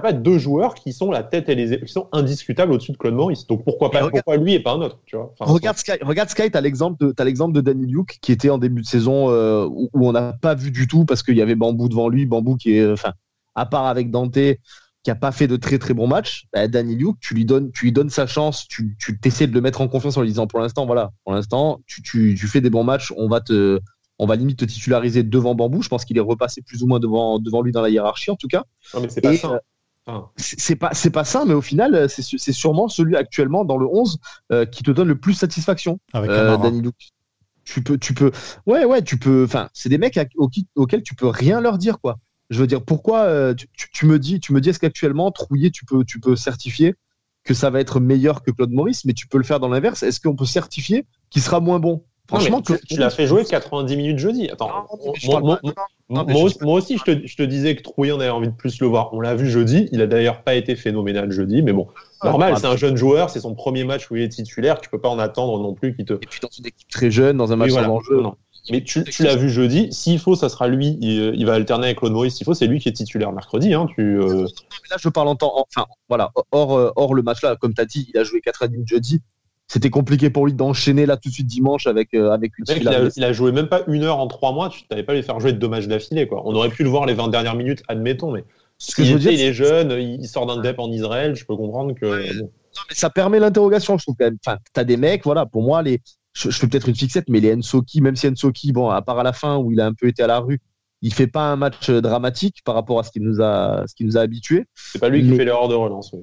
[0.00, 3.14] pas, deux joueurs qui sont la tête et les qui sont indiscutables au-dessus de Claude
[3.14, 3.46] Maurice.
[3.46, 6.50] Donc pourquoi pas pourquoi lui et pas un autre, tu vois Regarde Sky, regarde Sky,
[6.50, 9.66] t'as l'exemple de t'as l'exemple de Danny Luke qui était en début de saison euh,
[9.66, 12.56] où, on n'a pas vu du tout parce qu'il y avait Bambou devant lui, Bambou
[12.56, 13.14] qui est, enfin,
[13.60, 14.38] à part avec Dante
[15.02, 17.70] qui a pas fait de très très bons matchs, bah, Danny Luke, tu lui donnes,
[17.72, 20.28] tu lui donnes sa chance, tu, tu essaies de le mettre en confiance en lui
[20.28, 23.40] disant pour l'instant, voilà, pour l'instant, tu, tu, tu fais des bons matchs, on va
[23.40, 23.80] te,
[24.18, 25.82] on va limite te titulariser devant Bambou.
[25.82, 28.36] Je pense qu'il est repassé plus ou moins devant, devant lui dans la hiérarchie en
[28.36, 28.64] tout cas.
[28.94, 29.60] Non, mais c'est pas ça.
[30.36, 34.18] C'est pas c'est pas ça, mais au final, c'est sûrement celui actuellement dans le 11
[34.52, 36.00] euh, qui te donne le plus satisfaction.
[36.12, 36.82] Avec euh, Danny
[37.64, 38.32] Tu peux tu peux
[38.66, 39.44] ouais ouais tu peux.
[39.44, 40.18] Enfin, c'est des mecs
[40.74, 42.18] auxquels tu peux rien leur dire quoi.
[42.50, 43.54] Je veux dire pourquoi euh,
[43.92, 46.94] tu, me dis tu me dis est-ce qu'actuellement Trouillet tu peux tu peux certifier
[47.44, 50.02] que ça va être meilleur que Claude Maurice, mais tu peux le faire dans l'inverse?
[50.02, 52.04] Est-ce qu'on peut certifier qu'il sera moins bon?
[52.30, 54.48] Franchement, tu, l'as fait jouer 90 minutes jeudi.
[54.50, 54.86] Attends,
[56.08, 56.24] moi,
[56.64, 59.12] aussi, je te, je te, disais que Trouillet, on avait envie de plus le voir.
[59.12, 59.88] On l'a vu jeudi.
[59.90, 61.88] Il a d'ailleurs pas été phénoménal jeudi, mais bon,
[62.22, 62.56] normal.
[62.56, 64.80] C'est un jeune joueur, c'est son premier match où il est titulaire.
[64.80, 66.14] Tu peux pas en attendre non plus qu'il te.
[66.14, 68.22] Et puis dans une équipe très jeune, dans un match oui, en jeu.
[68.70, 69.88] Mais tu, tu l'as vu jeudi.
[69.90, 70.98] S'il faut, ça sera lui.
[71.00, 72.36] Il, va alterner avec Claude Maurice.
[72.36, 73.72] S'il faut, c'est lui qui est titulaire mercredi.
[73.72, 74.46] Hein, tu, euh.
[74.90, 75.52] Là, je parle en temps.
[75.56, 76.30] Enfin, voilà.
[76.52, 78.88] Hors, euh, hors le match là, comme tu as dit, il a joué 4 minutes
[78.88, 79.22] jeudi
[79.70, 82.88] c'était compliqué pour lui d'enchaîner là tout de suite dimanche avec euh, avec une il,
[82.88, 85.22] a, il a joué même pas une heure en trois mois tu n'avais pas lui
[85.22, 87.84] faire jouer deux matchs d'affilée quoi on aurait pu le voir les 20 dernières minutes
[87.86, 88.44] admettons mais
[88.78, 91.46] ce que je veux dire, il est jeune il sort d'un dep en Israël je
[91.46, 92.06] peux comprendre que
[92.40, 92.48] non,
[92.88, 95.82] mais ça permet l'interrogation je trouve quand même enfin t'as des mecs voilà pour moi
[95.82, 96.00] les
[96.32, 99.22] je, fais peut-être une fixette mais les Ensoki même si Ensoki bon à part à
[99.22, 100.60] la fin où il a un peu été à la rue
[101.02, 103.94] il fait pas un match euh, dramatique par rapport à ce qu'il nous a ce
[103.94, 104.66] qui nous a habitués.
[104.74, 106.14] C'est pas lui qui fait l'erreur de relance.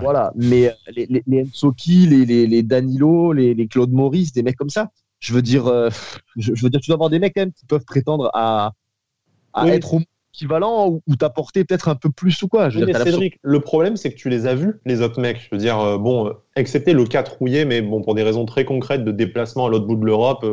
[0.00, 0.32] voilà.
[0.34, 4.56] mais euh, les, les, les Ensoki, les, les, Danilo, les, les Claude Maurice, des mecs
[4.56, 4.90] comme ça.
[5.20, 5.88] Je veux dire, euh,
[6.36, 8.72] je, veux dire, tu dois avoir des mecs quand même qui peuvent prétendre à,
[9.52, 9.94] à être
[10.34, 12.70] équivalent ou, ou t'apporter peut-être un peu plus ou quoi.
[12.70, 15.40] Je mais Cédric, le problème c'est que tu les as vus les autres mecs.
[15.40, 19.04] Je veux dire, bon, excepté le cas Trouillet, mais bon pour des raisons très concrètes
[19.04, 20.44] de déplacement à l'autre bout de l'Europe,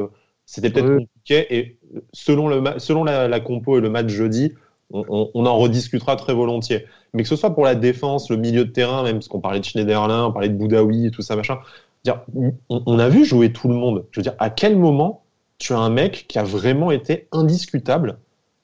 [0.45, 1.79] c'était peut-être compliqué et
[2.13, 4.53] selon, le, selon la, compo et le match jeudi,
[4.91, 6.85] on, en rediscutera très volontiers.
[7.13, 9.59] Mais que ce soit pour la défense, le milieu de terrain, même parce qu'on parlait
[9.59, 11.59] de Schneiderlin, on parlait de Boudaoui et tout ça, machin,
[12.03, 12.21] dire,
[12.69, 14.05] on, a vu jouer tout le monde.
[14.11, 15.23] Je veux dire, à quel moment
[15.57, 18.17] tu as un mec qui a vraiment été indiscutable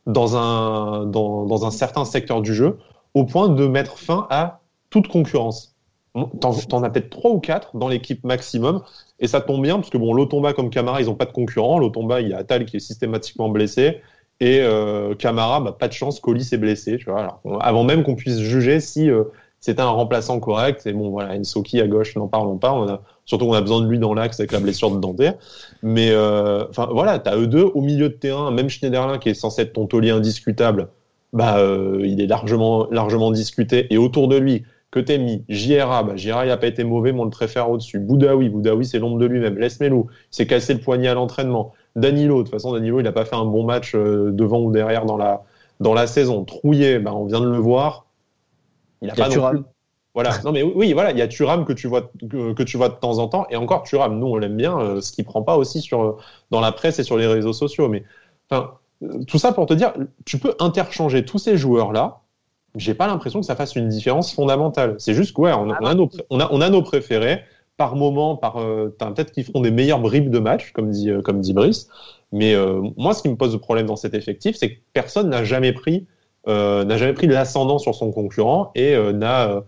[0.06, 2.78] dans un, dans, dans un certain secteur du jeu,
[3.14, 5.76] au point de mettre fin à toute concurrence
[6.40, 8.82] T'en, en as peut-être trois ou quatre dans l'équipe maximum,
[9.20, 11.78] et ça tombe bien parce que bon, Lotomba comme Camara, ils n'ont pas de concurrent.
[11.78, 14.00] Lotomba, il y a Atal qui est systématiquement blessé,
[14.40, 16.98] et euh, Camara, bah, pas de chance, Colis est blessé.
[16.98, 19.26] Tu vois, avant même qu'on puisse juger si euh,
[19.66, 23.02] c'était un remplaçant correct, et bon, voilà, Ensoki à gauche, n'en parlons pas.
[23.26, 25.24] Surtout, on a besoin de lui dans l'axe avec la blessure de Dante.
[25.82, 29.34] Mais euh, enfin, voilà, t'as eux deux au milieu de terrain, même Schneiderlin qui est
[29.34, 30.90] censé être ton taulier indiscutable.
[31.34, 33.92] Bah, euh, il est largement, largement discuté.
[33.92, 37.12] Et autour de lui, que t'es mis JRA, bah, JRA il n'a pas été mauvais,
[37.12, 37.98] mais on le préfère au-dessus.
[37.98, 39.58] Boudaoui, Boudaoui c'est l'ombre de lui-même.
[39.58, 41.74] Laisse Melou, il s'est cassé le poignet à l'entraînement.
[41.96, 44.72] Danilo, de toute façon Danilo il n'a pas fait un bon match euh, devant ou
[44.72, 45.44] derrière dans la,
[45.80, 46.44] dans la saison.
[46.44, 48.05] Trouillé, bah, on vient de le voir.
[49.06, 49.64] Il a pas non
[50.14, 50.32] Voilà.
[50.44, 52.96] Non mais oui, voilà, il y a Turam que tu vois que, tu vois de
[52.96, 55.58] temps en temps, et encore Turam, nous on l'aime bien, euh, ce qui prend pas
[55.58, 56.18] aussi sur
[56.52, 57.88] dans la presse et sur les réseaux sociaux.
[57.88, 58.04] Mais
[58.50, 58.72] enfin,
[59.28, 59.94] tout ça pour te dire,
[60.26, 62.22] tu peux interchanger tous ces joueurs là
[62.76, 64.96] j'ai pas l'impression que ça fasse une différence fondamentale.
[64.98, 67.42] C'est juste qu'on on, a, nos, on, a, on a nos préférés.
[67.78, 71.22] Par moment, par euh, peut-être qu'ils feront des meilleures bribes de match, comme dit, euh,
[71.22, 71.90] comme dit Brice.
[72.32, 75.30] Mais euh, moi, ce qui me pose le problème dans cet effectif, c'est que personne
[75.30, 76.08] n'a jamais pris,
[76.48, 79.64] n'a jamais pris l'ascendant sur son concurrent et n'a,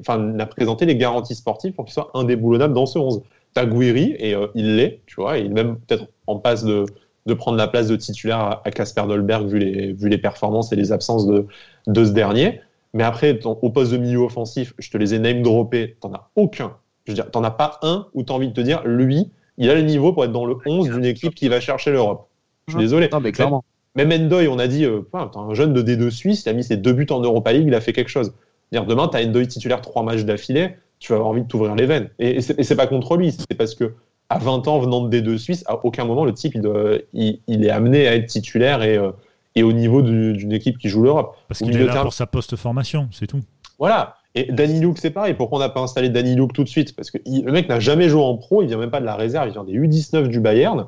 [0.00, 3.22] enfin, n'a présenté les garanties sportives pour qu'il soit indéboulonnable dans ce 11.
[3.54, 6.86] T'as Guiri et il l'est, tu vois, il est même peut-être en passe de,
[7.26, 10.76] de prendre la place de titulaire à Casper Dolberg vu les, vu les performances et
[10.76, 11.46] les absences de,
[11.86, 12.60] de ce dernier.
[12.94, 16.30] Mais après, au poste de milieu offensif, je te les ai name droppés, t'en as
[16.36, 16.76] aucun.
[17.04, 19.70] Je veux dire, t'en as pas un où t'as envie de te dire, lui, il
[19.70, 22.28] a le niveau pour être dans le 11 d'une équipe qui va chercher l'Europe.
[22.66, 23.08] Je suis désolé.
[23.10, 23.64] Non, mais clairement.
[23.94, 26.76] Même Endoy, on a dit, euh, un jeune de D2 Suisse, il a mis ses
[26.76, 28.32] deux buts en Europa League, il a fait quelque chose.
[28.72, 31.86] Dire, demain, t'as Endoy titulaire trois matchs d'affilée, tu vas avoir envie de t'ouvrir les
[31.86, 32.08] veines.
[32.18, 33.92] Et, et c'est pas contre lui, c'est parce que
[34.32, 37.70] à 20 ans venant de D2 Suisse, à aucun moment le type il, il, est
[37.70, 39.10] amené à être titulaire et, euh,
[39.54, 41.36] et au niveau d'une équipe qui joue l'Europe.
[41.48, 43.40] Parce qu'il est là pour sa post-formation, c'est tout.
[43.78, 44.16] Voilà.
[44.34, 45.34] Et Danny Luke, c'est pareil.
[45.34, 46.96] Pourquoi on n'a pas installé Danny Luke tout de suite?
[46.96, 49.16] Parce que le mec n'a jamais joué en pro, il vient même pas de la
[49.16, 50.86] réserve, il vient des U19 du Bayern.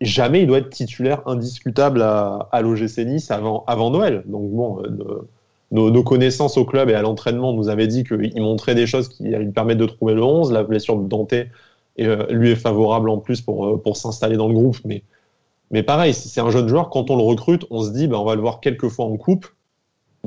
[0.00, 4.22] Jamais il doit être titulaire indiscutable à, l'OGC Nice avant, Noël.
[4.26, 5.28] Donc bon, euh,
[5.70, 9.26] nos, connaissances au club et à l'entraînement nous avaient dit qu'il montrait des choses qui
[9.34, 10.52] allaient lui permettre de trouver le 11.
[10.52, 11.34] La blessure de Dante
[12.00, 14.78] euh, lui est favorable en plus pour, euh, s'installer dans le groupe.
[14.84, 15.02] Mais,
[15.70, 18.18] mais pareil, si c'est un jeune joueur, quand on le recrute, on se dit bah,
[18.18, 19.46] on va le voir quelques fois en coupe,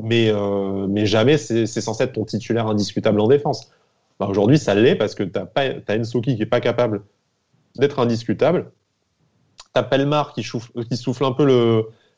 [0.01, 3.71] mais, euh, mais jamais c'est censé être ton titulaire indiscutable en défense.
[4.19, 5.47] Bah, Aujourd'hui, ça l'est parce que tu as,
[5.87, 7.01] as Ensoki qui n'est pas capable
[7.77, 8.71] d'être indiscutable.
[9.73, 11.45] Tu as Pelmar qui, qui souffle un peu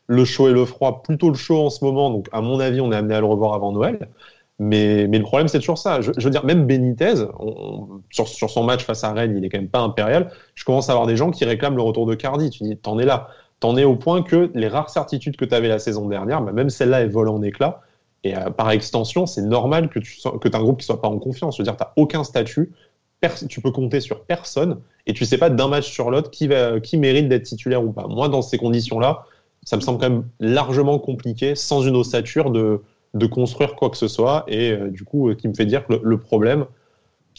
[0.08, 2.10] le, chaud et le froid, plutôt le chaud en ce moment.
[2.10, 4.10] Donc, à mon avis, on est amené à le revoir avant Noël.
[4.60, 6.02] Mais, le problème, c'est toujours ça.
[6.02, 7.26] Je, veux dire, même Benitez,
[8.12, 10.32] sur, son match face à Rennes, il est quand même pas impérial.
[10.56, 12.50] Je commence à avoir des gens qui réclament le retour de Cardi.
[12.50, 13.30] Tu dis, t'en es là.
[13.60, 16.52] T'en es au point que les rares certitudes que tu avais la saison dernière, bah,
[16.52, 17.82] même celle-là, elles volent en éclats.
[18.24, 21.08] Et euh, par extension, c'est normal que tu que aies un groupe qui soit pas
[21.08, 21.58] en confiance.
[21.58, 22.72] Je veux dire, tu aucun statut.
[23.48, 26.50] Tu peux compter sur personne et tu sais pas d'un match sur l'autre qui,
[26.84, 28.08] qui mérite d'être titulaire ou pas.
[28.08, 29.26] Moi, dans ces conditions-là,
[29.66, 32.82] ça me semble quand même largement compliqué, sans une ossature, de,
[33.14, 34.44] de construire quoi que ce soit.
[34.48, 36.66] Et euh, du coup, euh, qui me fait dire que le, problème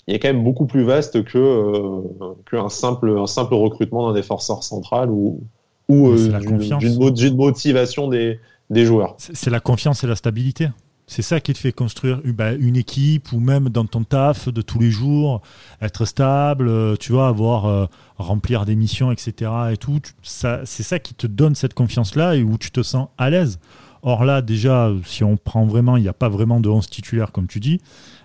[0.07, 4.63] est quand même beaucoup plus vaste que euh, qu'un simple, un simple recrutement d'un défenseur
[4.63, 5.41] central ou,
[5.89, 8.39] ou d'une motivation des,
[8.71, 9.17] des joueurs.
[9.19, 10.69] C'est la confiance et la stabilité.
[11.07, 14.63] C'est ça qui te fait construire bah, une équipe ou même dans ton taf de
[14.63, 15.43] tous les jours,
[15.83, 17.87] être stable, euh, tu vois, avoir euh,
[18.17, 19.51] remplir des missions, etc.
[19.73, 20.01] Et tout.
[20.23, 23.59] c'est ça qui te donne cette confiance-là et où tu te sens à l'aise.
[24.03, 27.33] Or là, déjà, si on prend vraiment, il n'y a pas vraiment de 11 titulaire,
[27.33, 27.81] comme tu dis.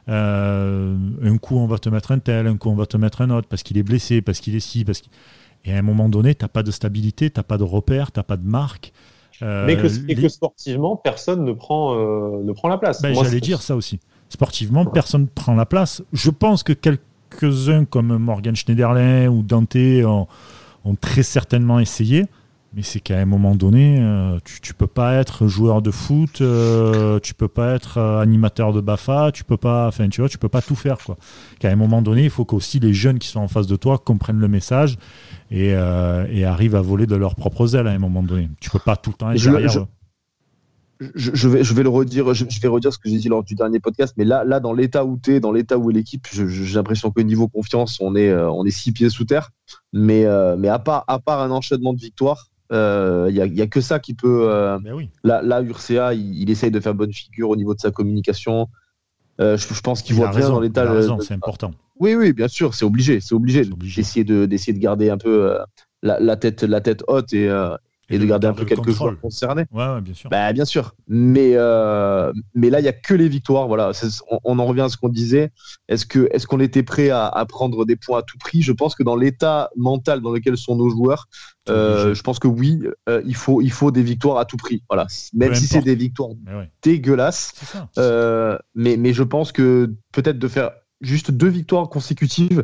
[0.10, 3.22] Euh, un coup, on va te mettre un tel, un coup, on va te mettre
[3.22, 5.02] un autre parce qu'il est blessé, parce qu'il est ci, parce
[5.66, 8.12] Et à un moment donné, tu n'as pas de stabilité, tu n'as pas de repère,
[8.12, 8.92] tu n'as pas de marque.
[9.42, 13.02] Euh, mais que, et que sportivement, personne ne prend, euh, ne prend la place.
[13.02, 14.00] Ben, J'allais dire ça aussi.
[14.30, 16.04] Sportivement, personne ne prend la place.
[16.14, 20.28] Je pense que quelques-uns comme Morgan Schneiderlin ou Dante ont,
[20.86, 22.26] ont très certainement essayé.
[22.74, 26.42] Mais c'est qu'à un moment donné, euh, tu, tu peux pas être joueur de foot,
[26.42, 30.30] euh, tu peux pas être euh, animateur de Bafa, tu peux pas, enfin tu vois,
[30.30, 31.18] tu peux pas tout faire quoi.
[31.60, 33.98] Qu'à un moment donné, il faut qu'aussi les jeunes qui sont en face de toi
[33.98, 35.00] comprennent le message
[35.50, 38.50] et, et, arrivent à voler de leurs propres ailes à un moment donné.
[38.60, 39.88] Tu peux pas tout le temps être derrière.
[41.16, 43.44] Je, je, vais, je vais le redire, je, vais redire ce que j'ai dit lors
[43.44, 45.94] du dernier podcast, mais là, là dans l'état où tu es, dans l'état où est
[45.94, 49.50] l'équipe, j'ai l'impression qu'au niveau confiance, on est, on est six pieds sous terre.
[49.92, 50.26] Mais,
[50.58, 53.82] mais à, part, à part un enchaînement de victoires, il euh, n'y a, a, que
[53.82, 54.50] ça qui peut.
[54.52, 55.10] Euh, oui.
[55.24, 58.68] Là, là, Urcea, il, il, essaye de faire bonne figure au niveau de sa communication.
[59.42, 60.86] Euh, je, je, pense qu'il voit bien dans l'état.
[61.22, 61.72] c'est important.
[62.00, 65.58] Oui, oui, bien sûr, c'est obligé, c'est obligé, d'essayer de d'essayer de garder un peu
[66.04, 67.50] la, la, tête la tête haute et,
[68.10, 69.66] et, de garder un peu quelques joueurs concernés.
[69.72, 70.30] Ouais, bien sûr.
[70.30, 70.96] Bah, bien sûr.
[71.08, 73.68] Mais, euh, mais là, il n'y a que les victoires.
[73.68, 73.92] Voilà.
[74.44, 75.52] On, en revient à ce qu'on disait.
[75.88, 78.62] Est-ce qu'on est qu'on était prêt à, à, prendre des points à tout prix?
[78.62, 81.28] Je pense que dans l'état mental dans lequel sont nos joueurs,
[81.70, 84.84] euh, je pense que oui, euh, il, faut, il faut des victoires à tout prix.
[84.90, 85.08] Voilà.
[85.34, 86.30] Même si c'est des victoires
[86.82, 87.54] dégueulasses.
[87.98, 92.64] Euh, mais, mais je pense que peut-être de faire juste deux victoires consécutives.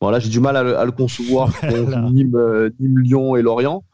[0.00, 1.50] Bon, là, j'ai du mal à le, à le concevoir
[2.10, 3.84] Nîmes, euh, Nîmes, Lyon et Lorient.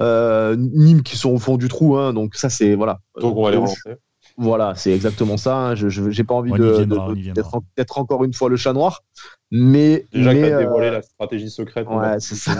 [0.00, 3.00] Euh, Nîmes qui sont au fond du trou, hein, donc ça c'est voilà.
[3.20, 3.96] Donc on va les relancer.
[4.40, 5.56] Voilà, c'est exactement ça.
[5.56, 5.74] Hein.
[5.74, 9.02] Je n'ai pas envie d'être encore une fois le chat noir.
[9.50, 10.58] Mais, Déjà mais, euh...
[10.58, 11.88] dévoilé la stratégie secrète.
[11.88, 12.54] Ouais, c'est ça.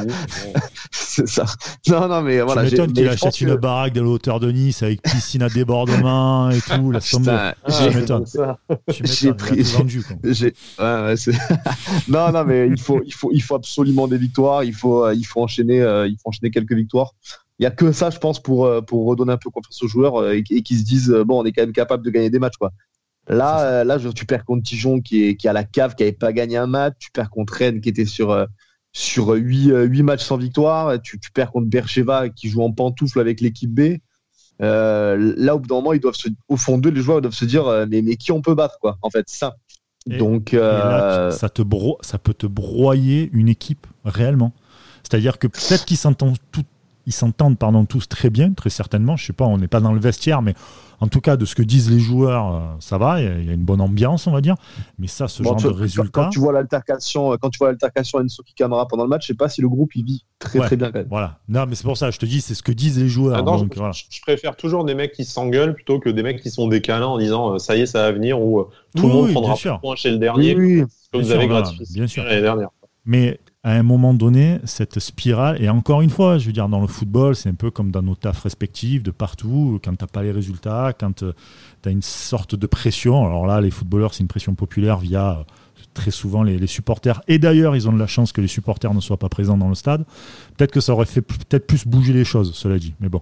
[0.91, 1.45] c'est ça.
[1.87, 2.65] Non, non, mais voilà.
[2.65, 6.51] Tu m'étonnes qu'il achète une baraque de la hauteur de Nice avec piscine à débordement
[6.51, 6.91] et tout.
[6.91, 7.55] La somme ah.
[8.89, 9.63] J'ai pris.
[9.63, 11.15] Vendu, ouais, ouais,
[12.09, 14.65] non, non, mais il faut, il, faut, il faut absolument des victoires.
[14.65, 17.15] Il faut, euh, il faut, enchaîner, euh, il faut enchaîner quelques victoires
[17.59, 19.89] il y a que ça, je pense, pour, euh, pour redonner un peu confiance aux
[19.89, 22.11] joueurs euh, et, et qui se disent euh, bon, on est quand même capable de
[22.11, 22.73] gagner des matchs, quoi.
[23.29, 26.33] Là, là, tu perds contre Dijon qui est qui a la cave, qui n'avait pas
[26.33, 26.95] gagné un match.
[26.99, 28.47] Tu perds contre Rennes qui était sur
[28.95, 30.99] sur 8, 8 matchs sans victoire.
[31.03, 33.99] Tu, tu perds contre Bercheva qui joue en pantoufle avec l'équipe B.
[34.61, 37.45] là, au bout d'un moment, ils doivent se, au fond d'eux, les joueurs doivent se
[37.45, 38.97] dire mais, mais qui on peut battre, quoi.
[39.03, 39.57] En fait, ça.
[40.07, 44.55] Donc, ça te bro ça peut te broyer une équipe réellement.
[45.03, 46.65] C'est-à-dire que peut-être qu'ils s'entendent tout
[47.09, 49.17] ils s'entendent pardon, tous très bien, très certainement.
[49.17, 50.55] Je sais pas, on n'est pas dans le vestiaire, mais
[51.01, 53.23] en tout cas, de ce que disent les joueurs, euh, ça va.
[53.23, 54.57] Il y a une bonne ambiance, on va dire.
[54.99, 56.11] Mais ça, ce genre de résultat.
[56.13, 59.37] Quand tu vois l'altercation, quand tu vois l'altercation Enso Camara pendant le match, je sais
[59.37, 61.09] pas si le groupe il vit très très bien quand même.
[61.09, 61.39] Voilà.
[61.49, 62.11] Non, mais c'est pour ça.
[62.11, 63.39] Je te dis, c'est ce que disent les joueurs.
[63.39, 67.07] Ah je, préfère toujours des mecs qui s'engueulent plutôt que des mecs qui sont décalins
[67.07, 69.57] en disant euh, ça y est, ça va venir ou euh, tout le monde prendra
[69.81, 71.49] point chez le dernier, comme vous avez
[72.07, 72.25] sûr.
[72.25, 72.69] l'année dernière.
[73.07, 76.81] Mais à un moment donné, cette spirale, et encore une fois, je veux dire, dans
[76.81, 80.09] le football, c'est un peu comme dans nos tafs respectifs, de partout, quand tu n'as
[80.09, 81.33] pas les résultats, quand euh,
[81.83, 83.27] tu as une sorte de pression.
[83.27, 85.45] Alors là, les footballeurs, c'est une pression populaire via
[85.99, 87.21] très souvent les, supporters.
[87.27, 89.69] Et d'ailleurs, ils ont de la chance que les supporters ne soient pas présents dans
[89.69, 90.05] le stade.
[90.57, 92.95] Peut-être que ça aurait fait peut-être plus bouger les choses, cela dit.
[93.01, 93.21] Mais bon,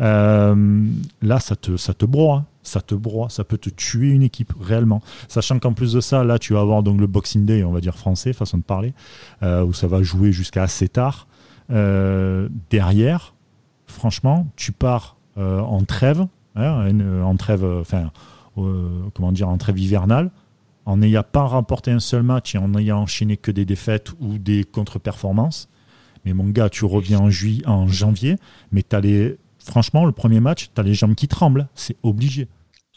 [0.00, 0.84] euh,
[1.22, 2.38] là, ça te, ça te broie.
[2.38, 2.46] Hein.
[2.64, 5.00] ça te broie, ça peut te tuer une équipe réellement.
[5.28, 7.80] Sachant qu'en plus de ça, là, tu vas avoir donc le Boxing Day, on va
[7.80, 8.92] dire français, façon de parler,
[9.44, 11.28] euh, où ça va jouer jusqu'à assez tard.
[11.70, 13.34] Euh, derrière,
[13.86, 17.84] franchement, tu pars en trêve, hein, en trêve,
[19.14, 20.30] comment dire, en trêve hivernale,
[20.86, 24.38] en n'ayant pas remporté un seul match et en n'ayant enchaîné que des défaites ou
[24.38, 25.68] des contre-performances.
[26.24, 28.36] Mais mon gars, tu reviens en, juillet, en janvier,
[28.72, 31.68] mais as les, franchement, le premier match, tu as les jambes qui tremblent.
[31.74, 32.48] C'est obligé.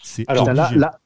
[0.02, 0.99] C'est Alors là, là,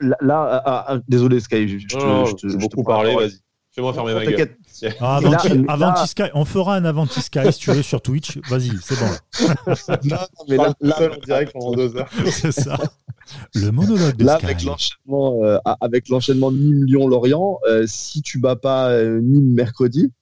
[0.00, 3.38] là, ah, ah, désolé Sky, je, je, je, beaucoup parlé, vas-y.
[3.74, 4.56] Fais-moi fermer ma gueule.
[5.00, 5.20] Ah,
[5.68, 8.38] Avanti, Sky, on fera un Avanti Sky si tu veux sur Twitch.
[8.48, 9.10] Vas-y, c'est bon.
[10.04, 10.16] non,
[10.48, 12.08] mais là, là, en direct pendant deux heures.
[12.30, 12.78] c'est ça.
[13.54, 14.46] Le monologue de là, Sky.
[14.46, 20.12] Avec l'enchaînement, euh, avec l'enchaînement Nîmes-Lyon-Lorient, euh, si tu bats pas euh, Nîmes mercredi,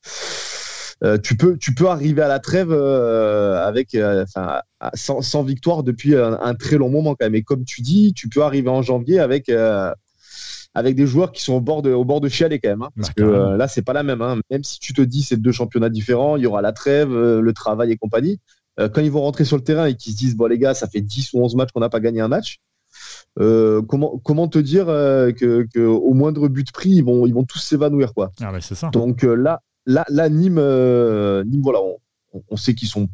[1.03, 4.25] euh, tu peux tu peux arriver à la trêve euh, avec euh,
[4.95, 7.35] sans, sans, victoire depuis un, très long moment quand même.
[7.35, 9.51] Et comme tu dis, tu peux arriver en janvier avec
[10.75, 12.83] avec des joueurs qui sont au bord de au bord de chialer quand même.
[12.83, 14.23] Hein, parce que là c'est pas la même.
[14.23, 14.39] Hein.
[14.51, 17.53] Même si tu te dis c'est deux championnats différents, il y aura la trêve, le
[17.53, 18.39] travail et compagnie.
[18.79, 20.87] quand ils vont rentrer sur le terrain et qu'ils se disent bon les gars ça
[20.87, 22.61] fait 10 ou 11 matchs qu'on n'a pas gagné un match.
[23.37, 27.59] Comment, comment te dire que, que, au moindre but pris, ils vont, ils vont tous
[27.59, 28.15] s'évanouir.
[28.15, 28.31] quoi.
[28.41, 28.91] Ah c'est ça.
[28.91, 31.81] Donc là, là, là Nîmes, euh, Nîmes, voilà,
[32.49, 33.09] on, sait qu'ils sont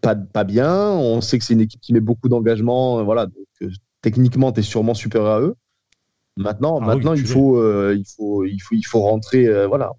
[0.00, 0.90] pas, pas bien.
[0.90, 3.00] On sait que c'est une équipe qui met beaucoup d'engagement.
[3.00, 3.70] Euh, voilà, donc, euh,
[4.02, 5.54] techniquement, tu es sûrement supérieur à eux.
[6.36, 7.60] Maintenant, ah maintenant il, faut,
[7.92, 9.66] il, faut, il, faut, il faut rentrer.
[9.66, 9.92] voilà.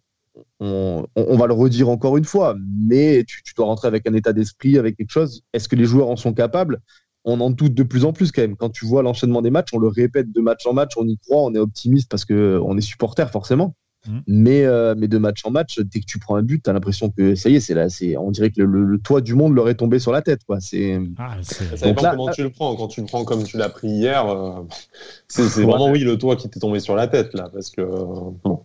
[0.59, 2.55] On, va le redire encore une fois,
[2.87, 5.43] mais tu, tu dois rentrer avec un état d'esprit, avec quelque chose.
[5.53, 6.79] Est-ce que les joueurs en sont capables?
[7.25, 8.55] On en doute de plus en plus quand même.
[8.55, 11.17] Quand tu vois l'enchaînement des matchs, on le répète de match en match, on y
[11.17, 13.75] croit, on est optimiste parce qu'on est supporter forcément.
[14.07, 14.19] Mm.
[14.27, 16.73] Mais, euh, mais de match en match, dès que tu prends un but, tu as
[16.73, 19.53] l'impression que ça y est, c'est là, c'est, on dirait que le, toit du monde
[19.53, 20.43] leur est tombé sur la tête.
[20.45, 20.59] Quoi.
[20.59, 22.75] C'est, ah, ça dépend comment tu le prends.
[22.75, 24.63] Quand tu le prends comme tu l'as pris hier, euh,
[25.27, 28.63] c'est, vraiment oui le toit qui t'est tombé sur la tête là, parce que bon.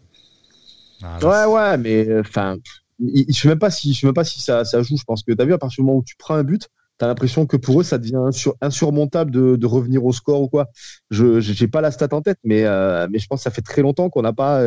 [1.02, 2.56] Ah, ouais, ouais, mais enfin,
[2.98, 4.96] je sais même pas si, je sais même pas si ça, ça joue.
[4.96, 6.70] Je pense que tu as vu à partir du moment où tu prends un but,
[6.98, 8.22] tu as l'impression que pour eux, ça devient
[8.60, 10.68] insurmontable de, de, revenir au score ou quoi.
[11.10, 13.62] Je n'ai pas la stat en tête, mais, euh, mais je pense que ça fait
[13.62, 14.62] très longtemps qu'on n'a pas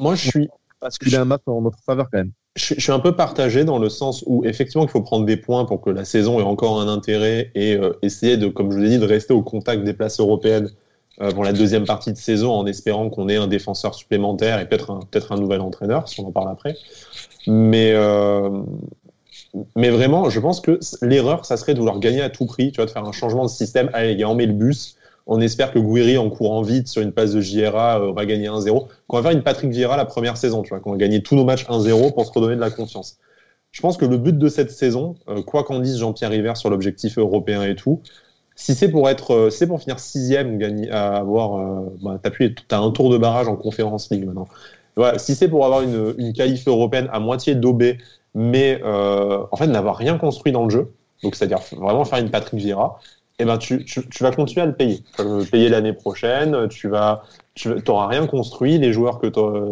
[0.00, 0.48] moi, je suis.
[0.80, 2.32] Parce qu'il a un match en notre faveur quand même.
[2.54, 5.64] Je, suis un peu partagé dans le sens où effectivement il faut prendre des points
[5.64, 8.82] pour que la saison ait encore un intérêt et euh, essayer de, comme je vous
[8.82, 10.70] l'ai dit, de rester au contact des places européennes
[11.20, 14.68] euh, pour la deuxième partie de saison en espérant qu'on ait un défenseur supplémentaire et
[14.68, 16.76] peut-être un, peut-être un nouvel entraîneur, si on en parle après.
[17.46, 18.62] Mais, euh,
[19.74, 22.76] mais vraiment, je pense que l'erreur, ça serait de vouloir gagner à tout prix, tu
[22.76, 23.90] vois, de faire un changement de système.
[23.92, 27.32] Allez on met le bus, on espère que Gouiri, en courant vite sur une passe
[27.32, 28.86] de JRA, euh, va gagner 1-0.
[29.08, 31.34] Qu'on va faire une Patrick Vieira la première saison, tu vois, qu'on va gagner tous
[31.34, 33.18] nos matchs 1-0 pour se redonner de la confiance.
[33.72, 36.70] Je pense que le but de cette saison, euh, quoi qu'en dise Jean-Pierre River sur
[36.70, 38.00] l'objectif européen et tout,
[38.54, 43.10] si c'est pour être, euh, c'est pour finir sixième, gagner, avoir, bah, t'as un tour
[43.10, 44.48] de barrage en conférence League maintenant.
[45.18, 47.98] Si c'est pour avoir une, une qualif européenne à moitié daubée,
[48.36, 52.60] mais en fait n'avoir rien construit dans le jeu, donc c'est-à-dire vraiment faire une Patrick
[52.60, 53.00] Vieira,
[53.38, 55.02] eh ben tu, tu, vas continuer à le payer.
[55.16, 57.22] Tu vas le payer l'année prochaine, tu vas
[57.56, 59.28] tu n'auras rien construit, les joueurs que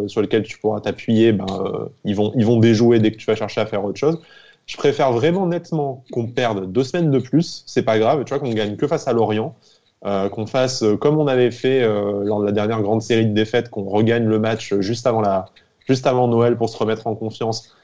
[0.08, 3.26] sur lesquels tu pourras t'appuyer, ben, euh, ils, vont, ils vont déjouer dès que tu
[3.26, 4.18] vas chercher à faire autre chose.
[4.66, 8.38] Je préfère vraiment nettement qu'on perde deux semaines de plus, c'est pas grave, tu vois,
[8.38, 9.54] qu'on gagne que face à Lorient,
[10.06, 13.26] euh, qu'on fasse euh, comme on avait fait euh, lors de la dernière grande série
[13.26, 15.46] de défaites, qu'on regagne le match juste avant, la,
[15.86, 17.74] juste avant Noël pour se remettre en confiance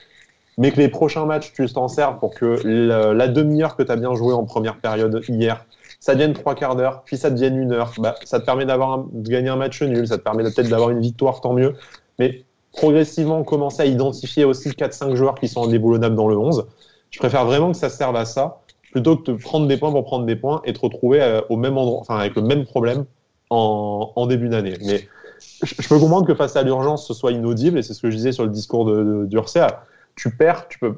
[0.58, 3.96] mais que les prochains matchs, tu t'en sers pour que la, demi-heure que tu as
[3.96, 5.64] bien joué en première période hier,
[6.00, 7.92] ça devienne trois quarts d'heure, puis ça devienne une heure.
[7.98, 10.90] Bah, ça te permet d'avoir de gagner un match nul, ça te permet peut-être d'avoir
[10.90, 11.74] une victoire, tant mieux.
[12.18, 16.66] Mais progressivement, commencer à identifier aussi 4-5 joueurs qui sont indéboulonnables dans le 11.
[17.10, 18.60] Je préfère vraiment que ça serve à ça,
[18.92, 21.56] plutôt que de prendre des points pour prendre des points et te retrouver euh, au
[21.56, 23.04] même endroit, enfin avec le même problème
[23.50, 24.76] en, en début d'année.
[24.84, 25.08] Mais
[25.62, 28.16] je, peux comprendre que face à l'urgence, ce soit inaudible, et c'est ce que je
[28.16, 29.38] disais sur le discours de, de,
[30.20, 30.96] tu perds, tu peux,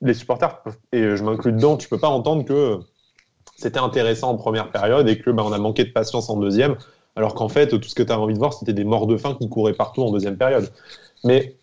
[0.00, 2.78] les supporters, et je m'inclus dedans, tu peux pas entendre que
[3.56, 6.76] c'était intéressant en première période et que bah, on a manqué de patience en deuxième,
[7.16, 9.18] alors qu'en fait, tout ce que tu as envie de voir, c'était des morts de
[9.18, 10.70] faim qui couraient partout en deuxième période.
[11.22, 11.54] Mais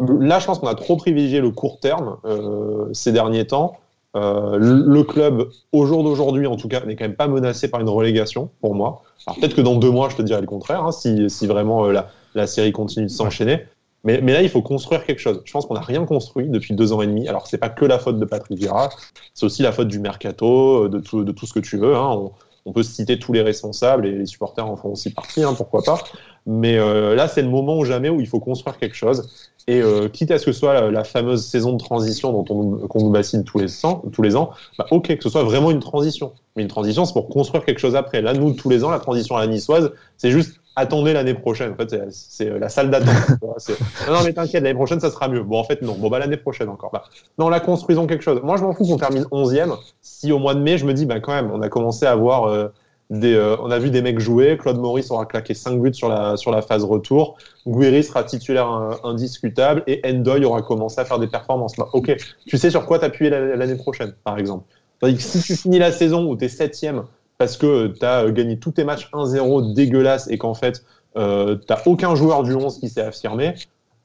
[0.00, 3.76] là, je pense qu'on a trop privilégié le court terme euh, ces derniers temps.
[4.16, 7.80] Euh, le club, au jour d'aujourd'hui, en tout cas, n'est quand même pas menacé par
[7.80, 9.02] une relégation, pour moi.
[9.26, 11.84] Alors peut-être que dans deux mois, je te dirai le contraire, hein, si, si, vraiment
[11.84, 13.66] euh, la, la, série continue de s'enchaîner.
[14.04, 15.40] Mais, là, il faut construire quelque chose.
[15.44, 17.26] Je pense qu'on n'a rien construit depuis deux ans et demi.
[17.26, 18.90] Alors, c'est pas que la faute de Patrick Vieira,
[19.32, 21.96] c'est aussi la faute du mercato, de tout, de tout ce que tu veux.
[21.96, 22.30] Hein.
[22.66, 25.82] On, peut citer tous les responsables et les supporters en font aussi partie, hein, pourquoi
[25.82, 25.98] pas.
[26.46, 26.76] Mais
[27.14, 29.50] là, c'est le moment ou jamais où il faut construire quelque chose.
[29.66, 29.82] Et
[30.12, 33.10] quitte à ce que ce soit la, fameuse saison de transition dont on qu'on nous
[33.10, 33.66] bassine tous les,
[34.12, 36.32] tous les ans, bah, ok, que ce soit vraiment une transition.
[36.56, 38.20] Mais une transition, c'est pour construire quelque chose après.
[38.20, 41.72] Là, nous, tous les ans, la transition à la niçoise, c'est juste attendez l'année prochaine.
[41.72, 43.40] En fait, c'est la salle d'attente.
[44.08, 45.42] non, mais t'inquiète, l'année prochaine, ça sera mieux.
[45.42, 45.94] Bon, en fait, non.
[45.94, 46.90] Bon, bah, l'année prochaine encore.
[46.92, 47.04] Bah,
[47.38, 48.40] non, là, construisons quelque chose.
[48.42, 49.76] Moi, je m'en fous qu'on termine 11e.
[50.02, 52.12] Si au mois de mai, je me dis, bah, quand même, on a commencé à
[52.12, 52.68] avoir euh,
[53.10, 54.56] des, euh, on a vu des mecs jouer.
[54.58, 57.36] Claude Maurice aura claqué 5 buts sur la, sur la phase retour.
[57.66, 58.68] Guiri sera titulaire
[59.04, 61.76] indiscutable et Endoy aura commencé à faire des performances.
[61.76, 62.16] Bah, ok.
[62.46, 64.64] Tu sais sur quoi t'appuyer l'année prochaine, par exemple?
[65.00, 67.02] Tandis que si tu finis la saison où t'es 7e
[67.38, 70.84] parce que tu as gagné tous tes matchs 1-0 dégueulasse et qu'en fait,
[71.16, 73.54] euh, tu aucun joueur du 11 qui s'est affirmé,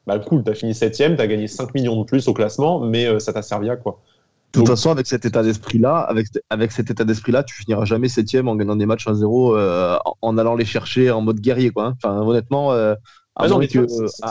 [0.07, 2.79] bah cool, tu as fini 7 tu as gagné 5 millions de plus au classement,
[2.79, 3.99] mais euh, ça t'a servi à quoi?
[4.53, 8.09] De toute façon, avec cet état d'esprit-là, avec, avec cet état d'esprit-là, tu finiras jamais
[8.09, 11.85] septième en gagnant des matchs 1-0 euh, en allant les chercher en mode guerrier, quoi.
[11.85, 11.97] Hein.
[12.01, 12.95] Enfin, honnêtement, euh,
[13.35, 13.77] ah non, que, si,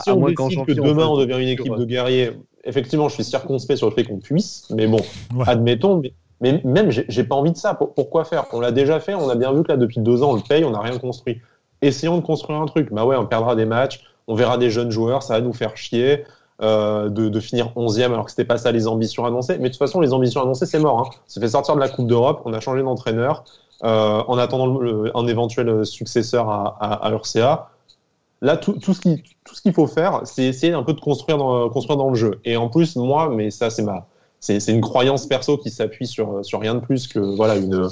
[0.09, 2.31] on décide que demain on devient une équipe de guerriers,
[2.65, 4.99] effectivement, je suis circonspect sur le fait qu'on puisse, mais bon,
[5.47, 6.01] admettons.
[6.01, 7.73] Mais même, j'ai pas envie de ça.
[7.73, 8.45] Pourquoi faire?
[8.53, 9.13] On l'a déjà fait.
[9.13, 10.97] On a bien vu que là, depuis deux ans, on le paye, on n'a rien
[10.97, 11.41] construit.
[11.81, 12.91] Essayons de construire un truc.
[12.91, 15.75] Bah ouais, on perdra des matchs, on verra des jeunes joueurs, ça va nous faire
[15.77, 16.25] chier.
[16.61, 19.57] Euh, de, finir 11e alors que c'était pas ça les ambitions annoncées.
[19.59, 20.99] Mais de toute façon, les ambitions annoncées, c'est mort.
[20.99, 21.09] Hein.
[21.25, 23.45] Ça fait sortir de la Coupe d'Europe, on a changé d'entraîneur
[23.85, 24.77] euh, en attendant
[25.15, 27.69] un éventuel successeur à, à, l'URCA.
[28.41, 31.37] Là, tout, tout ce qu'il faut faire, c'est essayer un peu de construire
[31.71, 32.41] construire dans le jeu.
[32.43, 34.05] Et en plus, moi, mais ça, c'est ma,
[34.39, 37.89] c'est une croyance perso qui s'appuie sur, sur rien de plus que voilà une,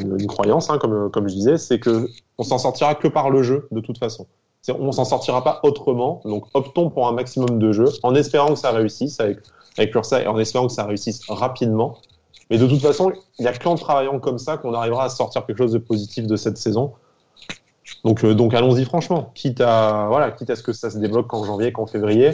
[0.00, 3.42] une, croyance, hein, comme, comme je disais, c'est que on s'en sortira que par le
[3.42, 4.26] jeu de toute façon.
[4.68, 6.20] On s'en sortira pas autrement.
[6.24, 9.38] Donc optons pour un maximum de jeux en espérant que ça réussisse avec,
[9.78, 11.98] avec et en espérant que ça réussisse rapidement.
[12.50, 15.44] Mais de toute façon, il n'y a qu'en travaillant comme ça qu'on arrivera à sortir
[15.46, 16.92] quelque chose de positif de cette saison.
[18.04, 21.26] Donc, euh, donc allons-y franchement, quitte à, voilà, quitte à ce que ça se débloque
[21.26, 22.32] qu'en janvier, qu'en février.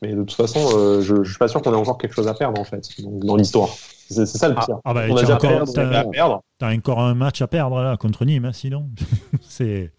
[0.00, 2.28] Mais de toute façon, euh, je, ne suis pas sûr qu'on ait encore quelque chose
[2.28, 3.68] à perdre en fait dans l'histoire.
[4.08, 4.76] C'est ça le pire.
[4.76, 6.42] Ah, ah bah, on a déjà encore, perdre.
[6.58, 8.88] T'as encore un match à perdre là contre Nîmes, hein, sinon.
[9.48, 9.92] c'est.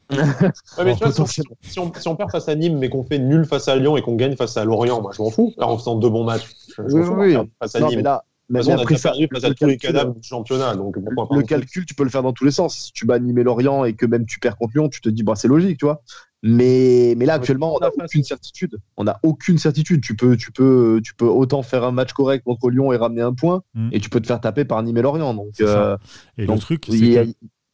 [1.61, 4.15] si, on, perd face à Nîmes, mais qu'on fait nul face à Lyon et qu'on
[4.15, 5.53] gagne face à Lorient, moi je m'en fous.
[5.59, 6.47] en faisant deux bons matchs,
[6.77, 8.03] je, oui, oui, face à Nîmes.
[8.49, 10.75] Mais on a perdu face à tous les cadavres du championnat.
[10.75, 12.75] Donc le calcul, tu peux le faire dans tous les sens.
[12.75, 15.09] Si tu bats Nîmes et Lorient et que même tu perds contre Lyon, tu te
[15.09, 16.01] dis, bah, c'est logique, tu vois.
[16.41, 18.79] Mais, mais là, actuellement, on n'a aucune certitude.
[18.95, 20.01] On n'a aucune certitude.
[20.01, 23.21] Tu peux, tu, peux, tu peux autant faire un match correct contre Lyon et ramener
[23.21, 23.89] un point, mm.
[23.91, 25.33] et tu peux te faire taper par Nîmes et Lorient.
[25.33, 25.97] Donc, euh,
[26.37, 26.97] et le truc, c'est.
[26.97, 27.19] Que...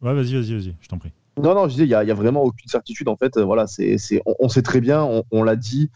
[0.02, 1.12] Ouais, vas-y, vas-y, vas-y, je t'en prie.
[1.38, 3.08] Non, non, je disais, il n'y a, a, vraiment aucune certitude.
[3.08, 5.92] En fait, voilà, c'est, on, on, sait très bien, on, on l'a dit,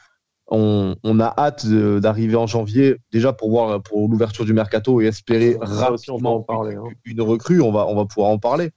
[0.48, 5.06] on, on, a hâte d'arriver en janvier, déjà pour voir pour l'ouverture du mercato et
[5.06, 6.84] espérer rapidement en parler, hein.
[7.06, 7.62] une, recrue.
[7.62, 8.72] On va, on va pouvoir en parler.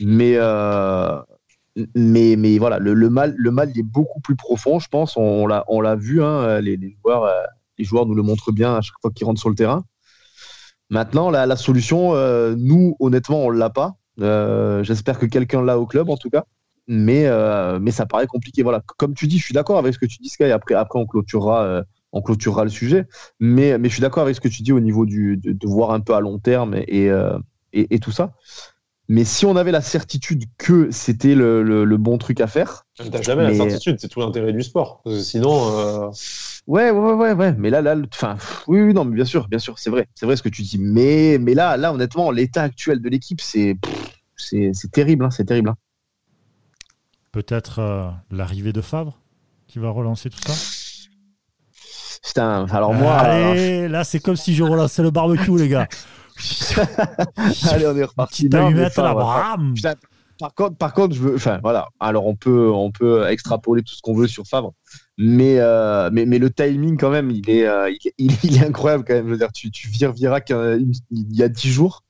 [0.00, 1.20] Mais, euh,
[1.94, 5.16] mais, mais voilà, le, mal, le mal est beaucoup plus profond, je pense.
[5.16, 7.42] On, on l'a vu, hein, les, joueurs, euh,
[7.78, 9.84] les joueurs nous le montrent bien à chaque fois qu'ils rentrent sur le terrain.
[10.88, 13.96] Maintenant, la, la solution, euh, nous, honnêtement, on l'a pas.
[14.20, 16.44] Euh, j'espère que quelqu'un l'a au club, en tout cas.
[16.88, 17.28] Mais,
[17.80, 18.62] mais ça paraît compliqué.
[18.62, 20.44] Voilà, comme tu dis, je suis d'accord avec ce que tu dis, Sky.
[20.44, 21.82] Après, après on clôturera.
[22.12, 23.06] on clôturera le sujet,
[23.40, 25.90] mais, mais je suis d'accord avec ce que tu dis au niveau du, de, voir
[25.90, 27.10] un peu à long terme et,
[27.72, 28.34] et tout ça.
[29.08, 32.86] Mais si on avait la certitude que c'était le, le, bon truc à faire.
[32.96, 35.02] T'as jamais la certitude, c'est tout l'intérêt du sport.
[35.20, 35.78] Sinon.
[35.78, 36.10] Euh...
[36.66, 37.52] Ouais, ouais, ouais, ouais.
[37.56, 38.36] Mais là, là, enfin,
[38.66, 40.62] oui, oui, non, mais bien sûr, bien sûr, c'est vrai, c'est vrai ce que tu
[40.62, 40.78] dis.
[40.78, 43.76] Mais, mais là, là, honnêtement, l'état actuel de l'équipe, c'est,
[44.36, 45.68] c'est, terrible, hein, c'est terrible.
[45.68, 45.76] Hein.
[47.30, 49.20] Peut-être euh, l'arrivée de Favre
[49.68, 50.54] qui va relancer tout ça?
[52.24, 53.14] Putain, alors moi.
[53.14, 55.86] Allez, là, c'est comme si je relançais le barbecue, les gars.
[57.70, 58.48] Allez, on est reparti.
[60.38, 61.34] par contre, par contre, je veux.
[61.36, 61.88] Enfin, voilà.
[62.00, 64.72] Alors, on peut, on peut extrapoler tout ce qu'on veut sur Favre,
[65.16, 69.04] mais, euh, mais, mais le timing quand même, il est, euh, il, il, est incroyable
[69.06, 69.26] quand même.
[69.26, 72.04] Je veux dire, tu, tu vires Virac il y a 10 jours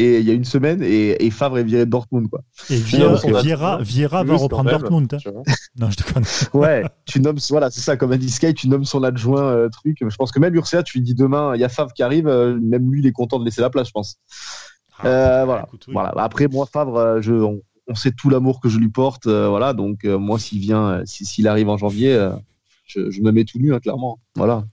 [0.00, 2.40] et il y a une semaine et, et Favre est viré de Dortmund quoi.
[2.70, 5.12] Et Vieira, Vieira, va reprendre Dortmund.
[5.12, 5.42] Hein.
[5.78, 6.26] Non, je te connais.
[6.54, 9.98] ouais, tu nommes voilà, c'est ça comme dit Sky, tu nommes son adjoint euh, truc.
[10.00, 12.28] Je pense que même Ursa, tu lui dis demain, il y a Favre qui arrive,
[12.28, 14.16] euh, même lui il est content de laisser la place, je pense.
[14.98, 15.68] Ah, euh, voilà.
[15.88, 16.12] voilà.
[16.16, 17.60] Après moi Favre, je, on,
[17.94, 19.74] sait tout l'amour que je lui porte, voilà.
[19.74, 22.30] Donc moi s'il vient, s'il arrive en janvier,
[22.86, 24.18] je, je, me mets tout nu hein, clairement.
[24.36, 24.64] Voilà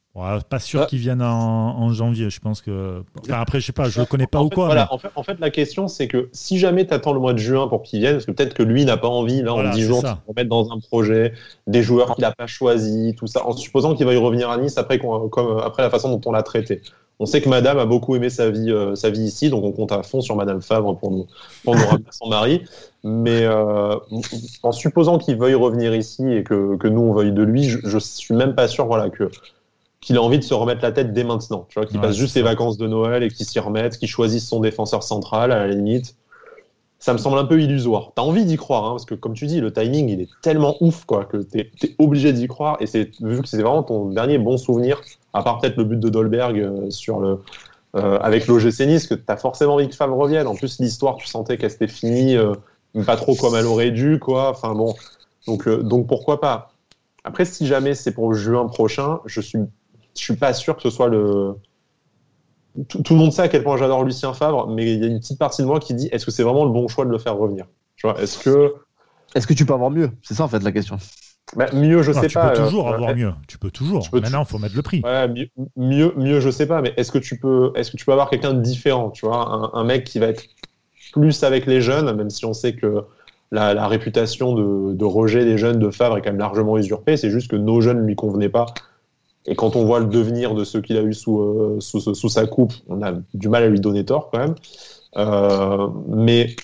[0.49, 2.30] pas sûr qu'ils viennent en, janvier.
[2.30, 3.03] Je pense que.
[3.22, 4.65] Enfin, après, je sais pas, je le connais pas ou quoi.
[4.65, 7.68] Voilà, en, fait, la question, c'est que si jamais tu attends le mois de juin
[7.68, 10.01] pour qu'il vienne, parce que peut-être que lui n'a pas envie, là, en 10 jours,
[10.01, 11.34] de se mettre dans un projet,
[11.68, 14.57] des joueurs qu'il n'a pas choisi, tout ça, en supposant qu'il va y revenir à
[14.57, 16.82] Nice après, comme, après la façon dont on l'a traité.
[17.20, 19.72] On sait que Madame a beaucoup aimé sa vie, euh, sa vie ici, donc on
[19.72, 21.26] compte à fond sur Madame Favre pour nous,
[21.63, 22.61] pour nous ramener son mari.
[23.03, 23.95] Mais euh,
[24.61, 27.80] en supposant qu'il veuille revenir ici et que, que, nous on veuille de lui, je,
[27.84, 29.32] je suis même pas sûr voilà, que
[30.08, 31.66] qu'il a envie de se remettre la tête dès maintenant.
[31.68, 34.47] Tu vois, qu'il passe juste les vacances de Noël et qu'il s'y remette, qu'il choisisse
[34.47, 36.16] son défenseur central à la limite.
[36.97, 38.14] Ça me semble un peu illusoire.
[38.16, 40.78] T'as envie d'y croire, hein, parce que comme tu dis, le timing il est tellement
[40.80, 42.78] ouf quoi que t'es es obligé d'y croire.
[42.80, 45.01] Et c'est vu que c'est vraiment ton dernier bon souvenir,
[45.34, 47.41] à part peut-être le but de Dolberg euh, sur le
[47.97, 50.47] euh, avec l'OGC Nice, que t'as forcément envie que Favre revienne.
[50.47, 52.53] En plus l'histoire, tu sentais qu'elle s'était finie, euh,
[53.05, 54.51] pas trop comme elle aurait dû quoi.
[54.51, 54.95] Enfin bon,
[55.47, 56.72] donc donc pourquoi pas.
[57.26, 59.60] Après, si jamais c'est pour juin prochain, je suis
[60.18, 61.55] je suis pas sûr que ce soit le.
[62.88, 65.20] Tout, le monde sait à quel point j'adore Lucien Favre, mais il y a une
[65.20, 67.18] petite partie de moi qui dit est-ce que c'est vraiment le bon choix de le
[67.18, 67.65] faire revenir?
[67.95, 68.76] Tu vois, est-ce que.
[69.34, 70.11] Est-ce que tu peux avoir mieux?
[70.22, 70.97] C'est ça en fait la question.
[71.55, 72.49] Bah, mieux, je sais pas.
[72.51, 73.34] Tu peux toujours euh, avoir mieux.
[73.47, 74.07] Tu peux toujours.
[74.13, 75.01] Maintenant, il faut mettre le prix.
[75.01, 76.82] mieux, mieux, mieux, je sais pas.
[76.82, 79.72] Mais est-ce que tu peux, est-ce que tu peux avoir quelqu'un de différent Tu vois,
[79.74, 80.43] un, mec qui va être
[81.13, 83.03] plus avec les jeunes, même si on sait que
[83.51, 87.15] la, réputation de, de, rejet des jeunes de Favre est quand même largement usurpée.
[87.15, 88.65] C'est juste que nos jeunes ne lui convenaient pas
[89.48, 92.30] et quand on voit le devenir de ce qu'il a eu sous, euh, sous, sous,
[92.30, 94.56] sa coupe, on a du mal à lui donner tort quand même.
[95.16, 96.56] Euh, mais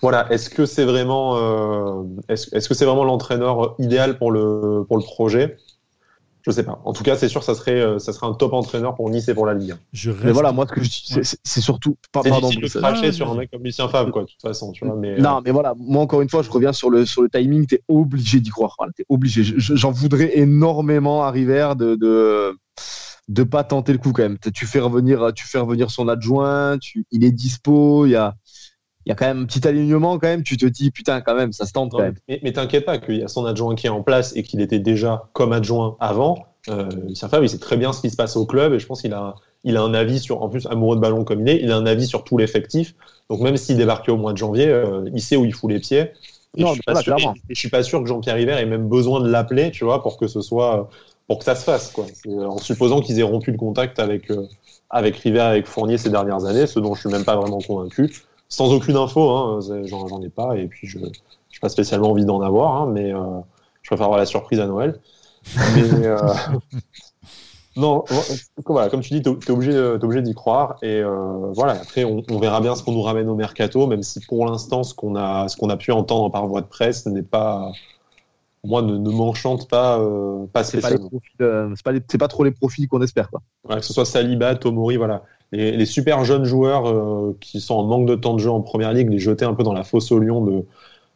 [0.00, 4.84] voilà, est-ce que c'est vraiment, euh, est-ce, est-ce que c'est vraiment l'entraîneur idéal pour le,
[4.86, 5.56] pour le projet?
[6.46, 6.80] Je sais pas.
[6.84, 9.28] En tout cas, c'est sûr, ça serait, euh, ça serait un top entraîneur pour Nice
[9.28, 9.78] et pour la Ligue 1.
[9.92, 11.96] Je Mais voilà, moi, ce que je dis, c'est surtout.
[12.12, 14.70] Pas, c'est difficile de cracher sur un mec comme Lucien Favre, quoi, de toute façon.
[14.70, 17.04] Tu vois, mais, non, euh, mais voilà, moi, encore une fois, je reviens sur le,
[17.04, 17.66] sur le timing.
[17.66, 18.76] T'es obligé d'y croire.
[18.78, 19.42] Voilà, t'es obligé.
[19.42, 22.56] J'en voudrais énormément à River de, de
[23.28, 24.38] de pas tenter le coup quand même.
[24.54, 28.36] Tu fais revenir, tu fais revenir son adjoint, tu, il est dispo, il y a,
[29.06, 30.42] il y a quand même un petit alignement quand même.
[30.42, 32.16] Tu te dis putain quand même, ça se tente quand même.
[32.28, 34.60] Mais, mais t'inquiète pas qu'il y a son adjoint qui est en place et qu'il
[34.60, 36.44] était déjà comme adjoint avant.
[36.68, 39.02] Euh, Fab, il sait très bien ce qui se passe au club et je pense
[39.02, 41.62] qu'il a, il a un avis sur, en plus amoureux de ballon comme il est,
[41.62, 42.96] il a un avis sur tout l'effectif.
[43.30, 45.78] Donc même s'il débarquait au mois de janvier, euh, il sait où il fout les
[45.78, 46.10] pieds.
[46.56, 48.88] Et non, je, suis pas sûr, je suis pas sûr que Jean-Pierre River ait même
[48.88, 50.88] besoin de l'appeler, tu vois, pour que ce soit,
[51.28, 52.06] pour que ça se fasse, quoi.
[52.26, 54.48] En supposant qu'ils aient rompu le contact avec, euh,
[54.88, 58.10] avec River, avec Fournier ces dernières années, ce dont je suis même pas vraiment convaincu
[58.48, 61.10] sans aucune info, hein, j'en ai pas, et puis je n'ai
[61.60, 63.40] pas spécialement envie d'en avoir, hein, mais euh,
[63.82, 65.00] je préfère avoir la surprise à Noël.
[65.74, 66.18] Mais, euh,
[67.76, 68.04] non,
[68.66, 72.60] voilà, comme tu dis, tu es, obligé, d'y croire, et euh, voilà, après on, verra
[72.60, 75.56] bien ce qu'on nous ramène au mercato, même si pour l'instant ce qu'on a, ce
[75.56, 77.72] qu'on a pu entendre par voie de presse n'est pas
[78.64, 80.00] moi, ne, m'enchante pas,
[80.52, 81.08] pas spécialement.
[81.38, 83.30] C'est pas, pas, pas, trop les profils qu'on espère.
[83.30, 83.40] Quoi.
[83.76, 85.22] que ce soit Saliba, Tomori, voilà
[85.52, 88.92] les, super jeunes joueurs euh, qui sont en manque de temps de jeu en première
[88.92, 90.64] ligue, les jeter un peu dans la fosse au lion de,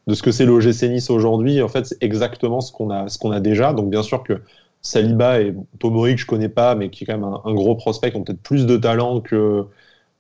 [0.07, 1.63] de ce que c'est l'OGC Nice aujourd'hui.
[1.63, 3.73] En fait, c'est exactement ce qu'on a, a déjà.
[3.73, 4.41] Donc, bien sûr que
[4.83, 8.11] Saliba et Tomori, que je connais pas, mais qui est quand même un, gros prospect,
[8.11, 9.67] qui ont peut-être plus de talent que,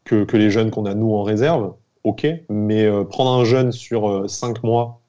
[0.04, 1.74] que, les jeunes qu'on a nous en réserve.
[2.04, 5.00] Ok, mais euh, prendre un jeune sur euh, cinq mois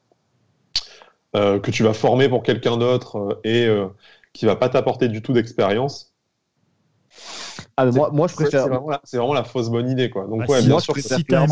[1.34, 3.66] que tu vas former pour quelqu'un d'autre et
[4.34, 6.14] qui va pas t'apporter du tout d'expérience,
[7.78, 8.64] ah, moi, moi, je préfère.
[9.03, 10.26] C'est vraiment, la fausse bonne idée, quoi.
[10.26, 11.45] Donc, ouais, bien sûr si tu as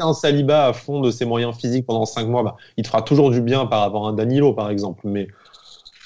[0.00, 3.02] un, Saliba à fond de ses moyens physiques pendant 5 mois, bah, il te fera
[3.02, 5.02] toujours du bien par rapport à un Danilo, par exemple.
[5.04, 5.28] Mais.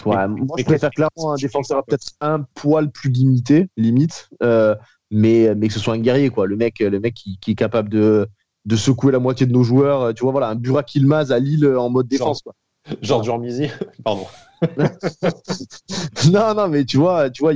[0.04, 4.74] Ouais, moi, je préfère clairement un défenseur peut-être un poil plus limité, limite, euh,
[5.10, 6.46] mais, mais que ce soit un guerrier, quoi.
[6.46, 8.26] Le mec, le mec qui, est capable de,
[8.64, 10.12] de secouer la moitié de nos joueurs.
[10.14, 12.54] Tu vois, voilà, un Burak Ilmaz à Lille en mode défense, quoi.
[13.02, 13.70] Genre Durmizi,
[14.04, 14.26] pardon.
[16.30, 17.52] non, non, mais tu vois, tu vois,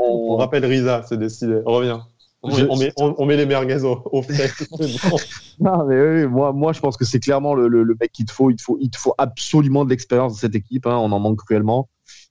[0.00, 1.60] on, rappelle Risa, c'est décidé.
[1.64, 2.06] Reviens.
[2.40, 4.52] On, met, on, met, les merguez au, au fait.
[5.60, 8.32] non, mais oui, moi, moi, je pense que c'est clairement le, le, mec qu'il te
[8.32, 8.50] faut.
[8.50, 10.86] Il te faut, il te faut absolument de l'expérience dans cette équipe.
[10.86, 11.88] Hein, on en manque cruellement.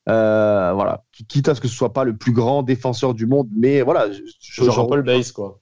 [0.07, 3.49] Euh, voilà, quitte à ce que ce soit pas le plus grand défenseur du monde,
[3.53, 4.07] mais voilà.
[4.39, 5.59] Jean-Paul Base, quoi.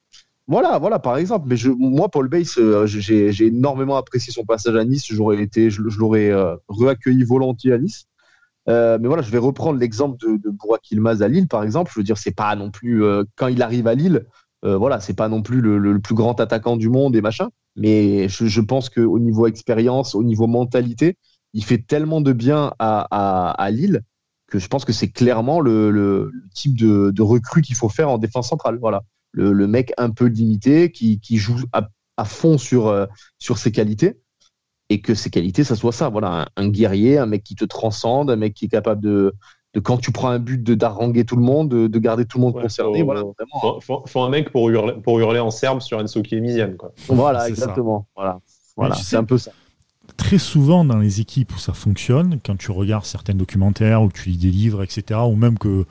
[0.48, 1.48] Voilà, voilà, par exemple.
[1.48, 5.06] Mais je, moi, Paul Bass, euh, j'ai énormément apprécié son passage à Nice.
[5.10, 8.06] J'aurais été, je, l'aurais euh, reaccueilli volontiers à Nice.
[8.68, 10.56] Euh, mais voilà, je vais reprendre l'exemple de, de
[10.92, 11.92] Ilmaz à Lille, par exemple.
[11.94, 13.04] Je veux dire, c'est pas non plus
[13.36, 14.26] quand il arrive à Lille,
[14.64, 17.50] voilà, c'est pas non plus le, plus grand attaquant du monde et machin.
[17.76, 21.18] Mais je, pense qu'au niveau expérience, au niveau mentalité,
[21.54, 23.02] il fait tellement de bien à,
[23.52, 24.02] à, Lille
[24.48, 28.10] que je pense que c'est clairement le, le, type de, de recrue qu'il faut faire
[28.10, 28.78] en défense centrale.
[28.80, 29.04] Voilà
[29.36, 33.06] le, mec un peu limité qui, joue à, fond sur, euh,
[33.40, 34.20] sur ses qualités
[34.90, 36.10] et que ses qualités, ça soit ça.
[36.10, 39.34] Voilà, un, guerrier, un mec qui te transcende, un mec qui est capable de,
[39.74, 42.44] de quand tu prends un but, de d'arranger tout le monde, de, garder tout le
[42.44, 43.00] monde concerné.
[43.00, 43.24] Faut, voilà,
[44.06, 46.74] Faut, un mec pour hurler, pour hurler en serbe sur Enso Kiemisian.
[46.78, 46.94] Quoi.
[47.08, 48.08] Voilà, exactement.
[48.16, 48.40] Voilà,
[48.78, 49.52] voilà c'est un peu ça.
[50.18, 54.30] Très souvent dans les équipes où ça fonctionne, quand tu regardes certains documentaires ou tu
[54.30, 55.86] lis des livres, etc., ou même que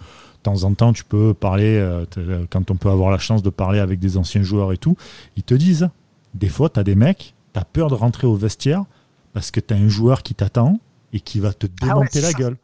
[0.44, 2.04] temps en temps, tu peux parler, euh,
[2.50, 4.96] quand on peut avoir la chance de parler avec des anciens joueurs et tout,
[5.36, 5.88] ils te disent,
[6.34, 8.84] des fois, tu as des mecs, tu as peur de rentrer au vestiaire
[9.32, 10.78] parce que tu as un joueur qui t'attend
[11.12, 12.56] et qui va te Ah démonter la gueule.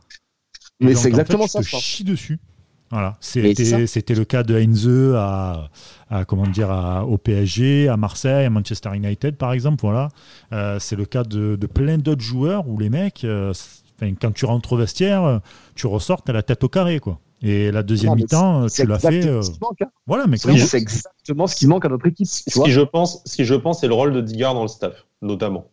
[0.81, 1.83] Et Mais c'est en fait, exactement tu ça, te je pense.
[1.83, 2.39] chies dessus.
[2.91, 5.71] Voilà, c'était le cas de Heinze à,
[6.11, 9.83] à comment dire à- au PSG, à Marseille, à Manchester United par exemple.
[9.83, 10.09] Voilà,
[10.53, 13.53] Euh, c'est le cas de, de plein d'autres joueurs où les mecs, euh,
[14.21, 15.39] quand tu rentres au vestiaire, euh,
[15.77, 17.21] tu ressors, t'as la tête au carré quoi.
[17.43, 19.09] Et la deuxième mi-temps, C'est tu l'as fait.
[19.17, 19.83] exactement euh, ce qui manque.
[19.83, 19.91] hein.
[20.07, 22.27] voilà, mais Oui, c'est exactement ce qui manque à notre équipe.
[22.29, 24.55] Tu Ce vois qui, je pense, ce qui, je pense, c'est le rôle de Digard
[24.55, 25.67] dans le staff, notamment.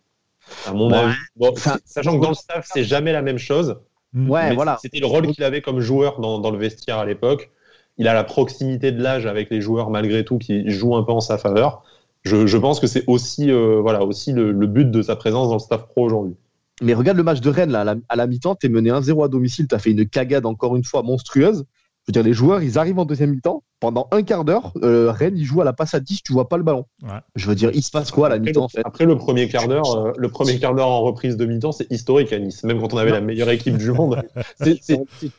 [0.66, 0.98] À mon Ouais.
[0.98, 1.16] avis.
[1.36, 3.78] Bon, Enfin, sachant que dans le staff, c'est jamais la même chose.
[4.14, 4.30] Mm.
[4.30, 4.78] Ouais, mais voilà.
[4.82, 7.52] C'était le rôle qu'il avait comme joueur dans, dans le vestiaire à l'époque.
[7.98, 11.12] Il a la proximité de l'âge avec les joueurs, malgré tout, qui jouent un peu
[11.12, 11.84] en sa faveur.
[12.24, 15.48] Je, je pense que c'est aussi, euh, voilà, aussi le, le but de sa présence
[15.50, 16.36] dans le staff pro aujourd'hui.
[16.82, 19.24] Mais regarde le match de Rennes, là, à la, à la mi-temps, t'es mené 1-0
[19.26, 21.66] à domicile, t'as fait une cagade encore une fois monstrueuse.
[22.06, 23.64] Je veux dire, les joueurs, ils arrivent en deuxième mi-temps.
[23.82, 26.48] Pendant un quart d'heure, euh, Rennes, ils jouent à la passe à 10, tu vois
[26.48, 26.86] pas le ballon.
[27.04, 27.10] Ouais.
[27.36, 28.82] Je veux dire, il se passe quoi à la mi-temps, le, en fait?
[28.86, 31.92] Après, le premier quart d'heure, euh, le premier quart d'heure en reprise de mi-temps, c'est
[31.92, 32.64] historique à Nice.
[32.64, 34.24] Même quand on avait la meilleure équipe du monde,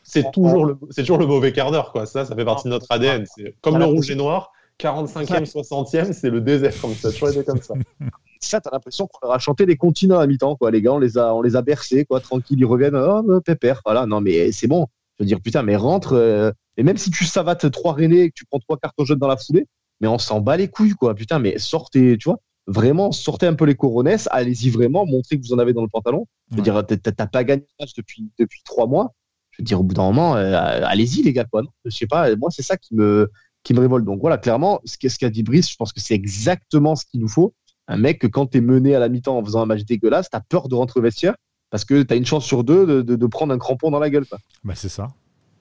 [0.05, 2.05] c'est- toujours le, c'est toujours le mauvais quart d'heure, quoi.
[2.05, 3.25] Ça, ça fait partie de notre ADN.
[3.63, 4.53] Comme le rouge et noir.
[4.81, 7.11] 45e, 60e, c'est le désert comme ça.
[7.11, 7.75] Toujours été comme ça.
[8.41, 10.71] Ça, t'as l'impression qu'on leur a chanté des continents à mi-temps, quoi.
[10.71, 13.41] Les gars, on les a, on les a bercés, quoi, tranquille, ils reviennent, oh, euh,
[13.41, 13.81] pépère.
[13.85, 14.87] Voilà, non, mais c'est bon.
[15.19, 16.13] Je veux dire, putain, mais rentre.
[16.13, 19.19] euh, et même si tu savates trois rennais et que tu prends trois cartons jaunes
[19.19, 19.67] dans la foulée,
[20.01, 21.17] mais on s'en bat les couilles, quoi.
[21.17, 25.45] Putain, mais sortez, tu vois, vraiment, sortez un peu les coronesses, allez-y vraiment, montrez que
[25.45, 26.29] vous en avez dans le pantalon.
[26.53, 26.85] Je veux Ouais.
[26.87, 29.13] dire, t'as- pas gagné le match depuis, depuis trois mois.
[29.51, 30.53] Je veux dire, au bout d'un moment, euh,
[30.85, 31.63] allez-y, les gars, quoi.
[31.63, 33.29] Non je sais pas, moi, c'est ça qui me,
[33.69, 34.07] qui me révolte.
[34.07, 37.05] Donc voilà, clairement, ce qu'a ce qu'a dit Brice, je pense que c'est exactement ce
[37.05, 37.53] qu'il nous faut.
[37.87, 40.41] Un mec que quand t'es mené à la mi-temps en faisant un match dégueulasse, t'as
[40.41, 41.35] peur de rentrer au vestiaire
[41.69, 44.09] parce que t'as une chance sur deux de, de, de prendre un crampon dans la
[44.09, 44.25] gueule.
[44.25, 44.39] Quoi.
[44.65, 45.09] Bah, c'est ça.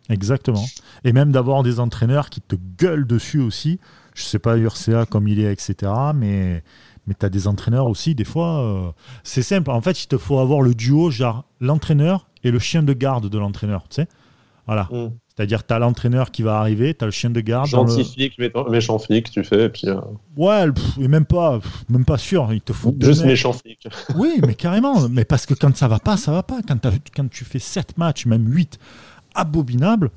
[0.10, 0.64] Exactement.
[1.04, 3.78] Et même d'avoir des entraîneurs qui te gueulent dessus aussi.
[4.16, 5.92] Je sais pas Urca comme il est, etc.
[6.16, 6.64] Mais,
[7.08, 8.62] mais tu as des entraîneurs aussi, des fois.
[8.62, 8.92] euh,
[9.24, 9.70] c'est simple.
[9.70, 13.28] En fait, il te faut avoir le duo, genre l'entraîneur et le chien de garde
[13.28, 13.84] de l'entraîneur.
[13.90, 14.08] Tu sais
[14.66, 14.88] Voilà.
[14.92, 15.10] Mm.
[15.38, 17.70] C'est-à-dire, tu as l'entraîneur qui va arriver, tu as le chien de garde.
[17.70, 18.40] dans le- Gentil flic,
[18.72, 19.66] méchant- flic, tu fais.
[19.66, 19.96] Et puis, euh,
[20.36, 22.52] Ouais, pff, et même pas, pff, même pas sûr.
[22.52, 23.88] Il te faut deux juste méchant flic.
[24.18, 25.08] Oui, mais carrément.
[25.10, 26.62] Mais parce que quand ça va pas, ça va pas.
[26.68, 26.80] Quand,
[27.16, 28.80] quand tu fais 7 matchs, même 8,
[29.36, 30.10] abominables,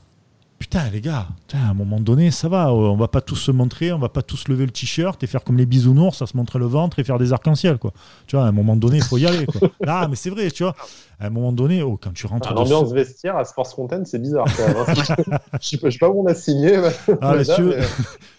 [0.60, 2.72] putain, les gars, putain, à un moment donné, ça va.
[2.72, 5.42] On va pas tous se montrer, on va pas tous lever le t-shirt et faire
[5.42, 7.92] comme les bisounours, à se montrer le ventre et faire des arcs-en-ciel, quoi.
[8.28, 9.68] Tu vois, à un moment donné, il faut y aller, quoi.
[9.86, 10.76] Ah, mais c'est vrai, tu vois.
[11.18, 12.48] À un moment donné, oh, quand tu rentres.
[12.50, 14.46] Ah, L'ambiance ce- vestiaire à Sports Fontaine, c'est bizarre.
[14.56, 15.38] quand même, hein.
[15.60, 16.76] Je sais pas, je sais pas où on a signé.
[16.76, 16.90] Ah,
[17.32, 17.76] mais mais- tu veux,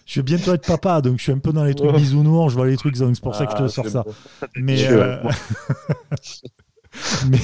[0.06, 2.56] je vais bientôt être papa, donc je suis un peu dans les trucs bisounours, je
[2.56, 4.04] vois les trucs, donc c'est pour ça que je te Ah, sors ça.
[4.56, 5.16] Mais, euh,
[7.28, 7.38] mais,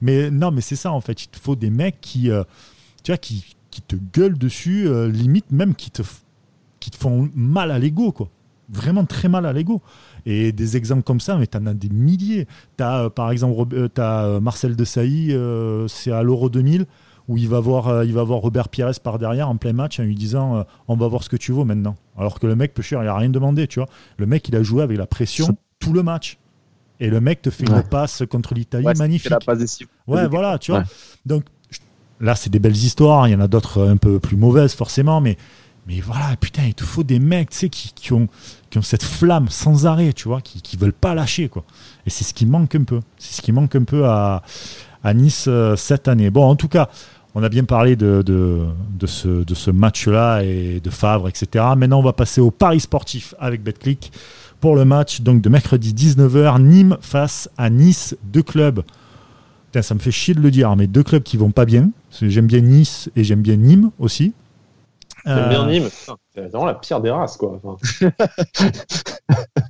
[0.00, 1.24] mais non, mais c'est ça en fait.
[1.24, 2.44] Il te faut des mecs qui, euh,
[3.02, 6.02] tu vois, qui, qui te gueulent dessus, euh, limite même qui te,
[6.80, 8.28] qui te font mal à l'ego, quoi.
[8.72, 9.82] Vraiment très mal à l'ego.
[10.26, 12.46] Et des exemples comme ça, mais tu en as des milliers.
[12.78, 16.86] Tu as par exemple euh, t'as, euh, Marcel Desailly, euh, c'est à l'Euro 2000,
[17.26, 19.98] où il va, voir, euh, il va voir Robert Pires par derrière en plein match
[19.98, 21.96] en lui disant euh, On va voir ce que tu vaux maintenant.
[22.16, 23.88] Alors que le mec, peu cher, il a rien demandé, tu vois.
[24.18, 26.38] Le mec, il a joué avec la pression tout le match.
[27.00, 27.82] Et le mec te fait une Ouais.
[27.82, 29.30] passe contre l'Italie Ouais, magnifique.
[29.30, 29.78] la passe.
[30.06, 30.80] Ouais, voilà, tu vois.
[30.80, 30.86] Ouais.
[31.26, 31.44] Donc
[32.20, 33.28] là, c'est des belles histoires.
[33.28, 35.20] Il y en a d'autres un peu plus mauvaises, forcément.
[35.20, 35.36] Mais,
[36.04, 38.28] voilà, putain, il te faut des mecs, qui, ont,
[38.82, 41.64] cette flamme sans arrêt, tu vois, qui, qui veulent pas lâcher, quoi.
[42.06, 43.00] Et c'est ce qui manque un peu.
[43.18, 44.42] C'est ce qui manque un peu à,
[45.14, 46.30] Nice euh, cette année.
[46.30, 46.88] Bon, en tout cas,
[47.34, 48.24] on a bien parlé de
[49.06, 51.64] ce match-là et de Favre, etc.
[51.76, 54.12] Maintenant, on va passer au Paris sportif avec BetClick
[54.60, 58.82] pour le match donc de mercredi 19h, Nîmes face à Nice, deux clubs.
[59.70, 61.90] Putain, ça me fait chier de le dire, mais deux clubs qui vont pas bien.
[62.20, 64.32] J'aime bien Nice et j'aime bien Nîmes aussi.
[65.24, 65.88] J'aime bien Euh, Nîmes.
[66.34, 67.60] C'est vraiment la pire des races, quoi.
[67.62, 67.76] Enfin,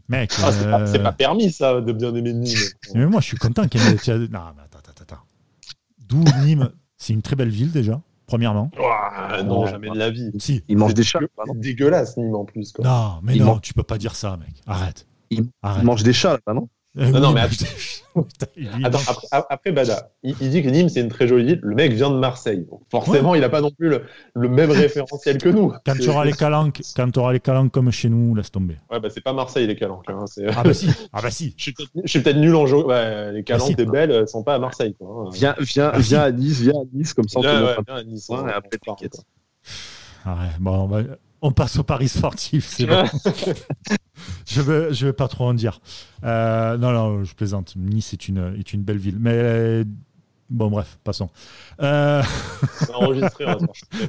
[0.08, 2.56] Mec, ah, c'est pas, euh, c'est pas permis, ça, de bien aimer Nîmes.
[2.94, 3.88] mais moi je suis content qu'il y ait.
[4.28, 5.22] Non, mais attends, attends, attends.
[6.08, 8.70] D'où Nîmes, c'est une très belle ville déjà, premièrement.
[8.78, 9.70] Ouah, non, Ouais.
[9.70, 10.30] jamais de la vie.
[10.38, 10.64] Si.
[10.68, 11.20] Il mange des chats.
[11.56, 12.72] dégueulasse, Nîmes, en plus.
[12.72, 12.84] Quoi.
[12.84, 14.54] Non, mais Il non, mange- tu peux pas dire ça, mec.
[14.66, 15.06] Arrête.
[15.30, 15.82] Il- Arrête.
[15.82, 16.68] Il mange des chats, là, non
[16.98, 17.42] Euh, Non, non, mais
[18.56, 21.60] il Attends, après, après, Bada, il, il dit que Nîmes, c'est une très jolie ville.
[21.62, 22.66] Le mec vient de Marseille.
[22.68, 24.02] Donc forcément, il n'a pas non plus le,
[24.34, 25.72] le même référentiel que nous.
[25.86, 28.76] Quand tu auras les calanques, quand tu auras les calanques comme chez nous, laisse tomber.
[28.90, 30.10] Ouais, bah, c'est pas Marseille, les calanques.
[30.10, 30.24] Hein.
[30.26, 31.54] c'est- Ah bah si, ah bah si.
[31.56, 32.84] Je suis peut-être- je suis peut-être nul en jeu.
[32.84, 33.74] Ouais, les calanques si.
[33.76, 34.96] des belles elles sont pas à Marseille.
[34.98, 35.26] Quoi.
[35.26, 35.30] hein.
[35.32, 36.08] Viens, viens, Ah, si.
[36.08, 38.38] viens à Nice, viens à Nice, comme ça on te Ouais, viens à Nice, Ouais,
[38.38, 39.20] hein, et après, t'inquiète.
[40.24, 41.02] Ah ouais, bon, on, va-
[41.40, 43.04] on passe au Paris sportif, c'est bon.
[44.50, 45.80] Je veux, je vais pas trop en dire.
[46.24, 47.74] Euh, non, non, je plaisante.
[47.76, 49.18] Nice est une, est une belle ville.
[49.18, 49.84] Mais euh,
[50.50, 51.30] Bon, bref, passons.
[51.80, 52.22] Euh...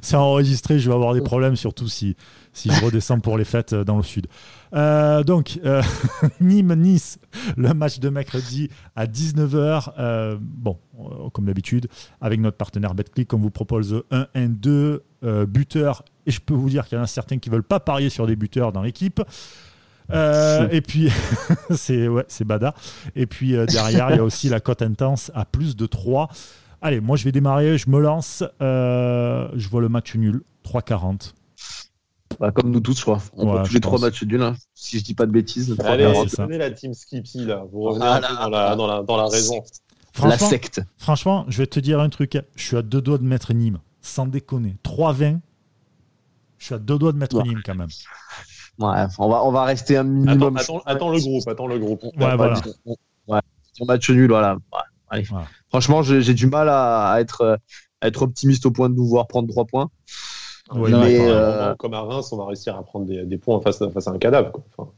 [0.01, 0.79] C'est enregistré.
[0.79, 2.15] Je vais avoir des problèmes, surtout si,
[2.51, 4.25] si je redescends pour les fêtes dans le sud.
[4.73, 5.83] Euh, donc, euh,
[6.41, 7.19] Nîmes-Nice,
[7.57, 9.91] le match de mercredi à 19h.
[9.99, 11.87] Euh, bon, euh, comme d'habitude,
[12.21, 15.03] avec notre partenaire BetClick, on vous propose 1 1 2
[15.47, 16.03] buteurs.
[16.25, 18.09] Et je peux vous dire qu'il y en a certains qui ne veulent pas parier
[18.09, 19.21] sur des buteurs dans l'équipe.
[20.13, 21.09] Euh, et puis,
[21.71, 22.73] c'est ouais, bada.
[23.15, 26.29] Et puis derrière, il y a aussi la cote intense à plus de 3.
[26.81, 28.43] Allez, moi je vais démarrer, je me lance.
[28.59, 31.33] je vois le match nul, 3,40.
[32.39, 33.21] Bah, comme nous tous, je crois.
[33.33, 34.55] On ouais, tous les trois matchs nuls, hein.
[34.73, 35.75] si je dis pas de bêtises.
[35.83, 37.63] Allez, prenez la team Skippy, là.
[37.71, 39.63] Vous revenez ah, dans, la, dans, la, dans, la, raison.
[40.23, 40.81] La secte.
[40.97, 42.37] Franchement, je vais te dire un truc.
[42.55, 43.79] Je suis à deux doigts de mettre Nîmes.
[44.01, 44.75] Sans déconner.
[44.83, 45.39] 3-20.
[46.57, 47.43] Je suis à deux doigts de mettre ouais.
[47.43, 47.89] Nîmes quand même.
[48.79, 50.57] Ouais, on va, on va rester un minimum.
[50.57, 51.47] Attends, attends, attends le groupe.
[51.47, 52.03] Attends le groupe.
[52.03, 52.61] Ouais, voilà.
[53.27, 53.39] Ouais,
[53.85, 54.57] match nul, voilà.
[55.09, 55.23] Allez.
[55.23, 55.45] voilà.
[55.69, 57.59] Franchement, j'ai du mal à, être,
[58.01, 59.89] à être optimiste au point de nous voir prendre 3 points.
[60.73, 61.75] Ouais, mais, euh...
[61.75, 64.17] Comme à Reims, on va réussir à prendre des, des points face, face à un
[64.17, 64.51] cadavre.
[64.51, 64.63] Quoi.
[64.77, 64.91] Enfin...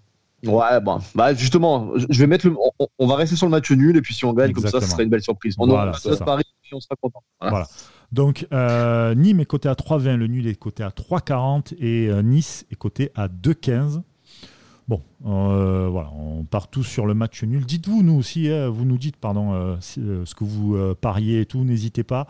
[0.45, 3.71] Ouais, bon, bah justement, je vais mettre le, on, on, va rester sur le match
[3.71, 4.71] nul et puis si on gagne Exactement.
[4.71, 5.55] comme ça, ce sera une belle surprise.
[5.57, 7.23] On voilà, aura Paris et on sera content.
[7.39, 7.51] Voilà.
[7.51, 7.67] voilà.
[8.13, 12.21] Donc euh, Nîmes est coté à 3,20, le nul est coté à 3,40 et euh,
[12.21, 14.03] Nice est coté à 2,15.
[14.87, 17.65] Bon, euh, voilà, on part tous sur le match nul.
[17.65, 22.03] Dites-vous, nous aussi, hein, vous nous dites, pardon, ce que vous pariez et tout, n'hésitez
[22.03, 22.27] pas.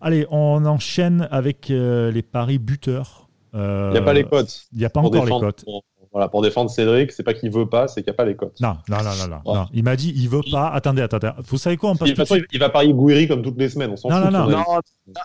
[0.00, 3.28] Allez, on enchaîne avec les paris buteurs.
[3.52, 4.68] Il n'y a pas les cotes.
[4.72, 5.64] Il n'y a pas encore les cotes.
[5.64, 5.84] Pour,
[6.18, 8.34] voilà, pour défendre Cédric, c'est pas qu'il veut pas, c'est qu'il n'y a pas les
[8.34, 8.60] cotes.
[8.60, 9.66] Non, non, non, non, non, non.
[9.72, 10.66] Il m'a dit il veut pas.
[10.68, 11.30] Attendez, attendez.
[11.46, 13.68] Vous savez quoi on passe De toute façon, il va parier Gouiri comme toutes les
[13.68, 13.92] semaines.
[13.92, 14.32] On s'en non, fout.
[14.32, 14.64] Non, non, non.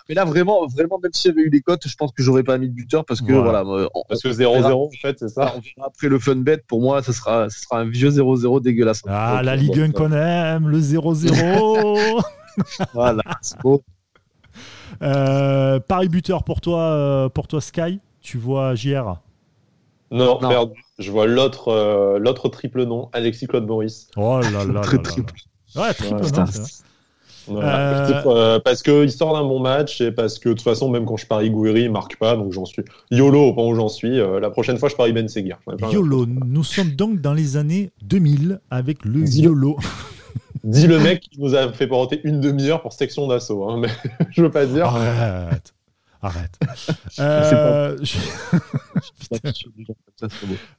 [0.07, 2.43] Mais là, vraiment, vraiment, même s'il y avait eu des cotes, je pense que j'aurais
[2.43, 3.63] pas mis de buteur parce que voilà.
[3.63, 5.53] voilà on, parce que 0-0, en fait, c'est ça.
[5.57, 6.57] On verra après le fun bet.
[6.67, 9.01] Pour moi, ce sera, ce sera un vieux 0-0 dégueulasse.
[9.07, 12.23] Ah, Donc, la Ligue 1 qu'on aime, le 0-0.
[12.93, 13.81] voilà, c'est beau.
[15.01, 19.17] Euh, Paris buteur pour toi, euh, pour toi Sky, tu vois JR
[20.13, 24.07] non, non, merde, je vois l'autre euh, l'autre triple nom, Alexis Claude Maurice.
[24.15, 24.81] Oh là là.
[24.81, 25.33] Très triple.
[25.75, 26.45] Ouais, triple ouais, nom.
[27.47, 28.07] Voilà.
[28.25, 28.59] Euh...
[28.59, 31.25] parce qu'il sort d'un bon match et parce que de toute façon, même quand je
[31.25, 34.19] parie Gouiri, il marque pas, donc j'en suis YOLO au point où j'en suis.
[34.19, 35.59] Euh, la prochaine fois, je parie Ben Seguir.
[35.91, 39.77] YOLO, nous sommes donc dans les années 2000 avec le YOLO.
[40.63, 43.69] Dis le mec qui nous a fait porter une demi-heure pour section d'assaut.
[43.69, 43.89] Hein, mais
[44.31, 44.85] je veux pas dire.
[44.85, 45.73] Arrête.
[46.23, 46.57] Arrête.
[47.19, 48.17] euh, je...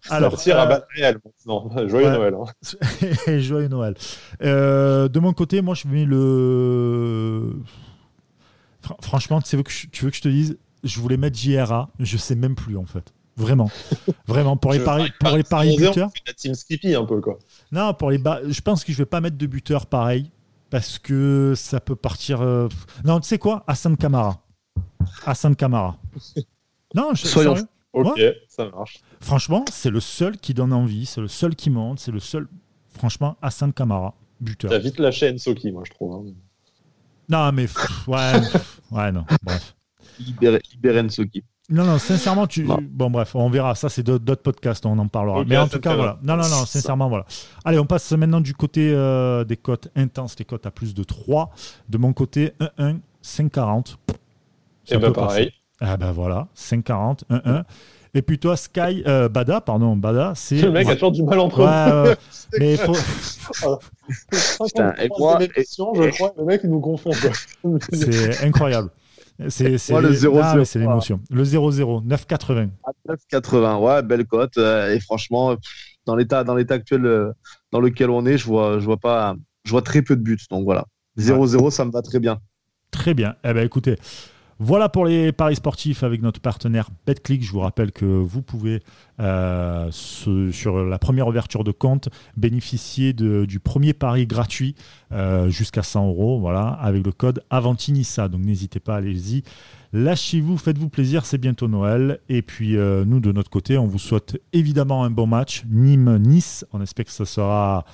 [0.10, 1.18] Alors, à réel.
[1.44, 2.30] Non, joyeux ouais.
[2.30, 2.34] Noël.
[2.34, 3.38] Hein.
[3.40, 3.94] joyeux Noël.
[4.42, 7.60] Euh, de mon côté, moi, je mets le.
[9.02, 11.90] Franchement, tu veux, que je, tu veux que je te dise, je voulais mettre JRA,
[11.98, 13.12] je sais même plus en fait.
[13.36, 13.70] Vraiment.
[14.26, 14.56] Vraiment.
[14.56, 16.10] Pour les paris, pour les paris buteurs.
[16.26, 17.38] la team Skippy un peu, quoi.
[17.70, 18.18] Non, pour les
[18.48, 20.30] je pense que je vais pas mettre de buteur pareil.
[20.70, 22.40] Parce que ça peut partir.
[22.40, 22.68] Euh...
[23.04, 23.62] Non, tu sais quoi?
[23.66, 24.43] Hassan Kamara.
[25.24, 25.96] Hassan Kamara.
[26.94, 27.56] Non, je Soyons.
[27.92, 28.36] Ok, ouais.
[28.48, 29.00] ça marche.
[29.20, 32.46] Franchement, c'est le seul qui donne envie, c'est le seul qui monte, c'est le seul.
[32.96, 34.70] Franchement, Hassan Kamara, buteur.
[34.70, 36.14] T'as vite lâché Ensoki, moi, je trouve.
[36.14, 36.32] Hein.
[37.28, 37.66] Non, mais.
[38.06, 38.32] ouais,
[38.92, 39.24] ouais, non.
[39.42, 39.74] Bref.
[40.20, 41.42] Libérer, libérer Ensoki.
[41.70, 42.64] Non, non, sincèrement, tu.
[42.64, 42.78] Non.
[42.82, 43.74] Bon, bref, on verra.
[43.74, 45.38] Ça, c'est d'autres podcasts, on en parlera.
[45.40, 46.18] Okay, Mais en tout cas, voilà.
[46.22, 47.24] Non, non, non, sincèrement, voilà.
[47.64, 51.02] Allez, on passe maintenant du côté euh, des cotes intenses, les cotes à plus de
[51.02, 51.50] 3.
[51.88, 53.96] De mon côté, 1-1, 5-40.
[54.90, 55.52] Et bah, pareil.
[55.80, 57.64] Ah, bah voilà, 5-40, 1-1.
[58.16, 60.62] Et puis toi, Sky, euh, Bada, pardon, Bada, c'est.
[60.62, 61.64] Le mec a toujours du mal entre eux.
[61.64, 62.14] Ouais, euh,
[62.60, 62.94] mais il faut.
[64.64, 65.48] Putain, et moi, et...
[65.56, 67.10] je crois, le mec, il nous confond.
[67.92, 68.90] C'est incroyable.
[69.48, 71.20] C'est ouais, le 0 ah, c'est l'émotion.
[71.28, 72.70] Le 0-0, 9,80.
[73.08, 74.56] 9,80, ouais, belle cote.
[74.58, 75.56] Euh, et franchement,
[76.06, 77.32] dans l'état, dans l'état actuel euh,
[77.72, 80.38] dans lequel on est, je vois, je vois pas, je vois très peu de buts.
[80.50, 80.84] Donc voilà,
[81.18, 81.70] 0-0, ouais.
[81.72, 82.38] ça me va très bien.
[82.92, 83.34] Très bien.
[83.42, 83.96] Eh ben écoutez.
[84.60, 87.42] Voilà pour les paris sportifs avec notre partenaire BetClick.
[87.42, 88.82] Je vous rappelle que vous pouvez,
[89.20, 94.76] euh, sur la première ouverture de compte, bénéficier du premier pari gratuit
[95.12, 98.28] euh, jusqu'à 100 euros voilà, avec le code Avantinissa.
[98.28, 99.42] Donc n'hésitez pas, allez-y.
[99.92, 102.20] Lâchez-vous, faites-vous plaisir, c'est bientôt Noël.
[102.28, 105.64] Et puis euh, nous, de notre côté, on vous souhaite évidemment un bon match.
[105.68, 107.84] Nîmes-Nice, on espère que ce sera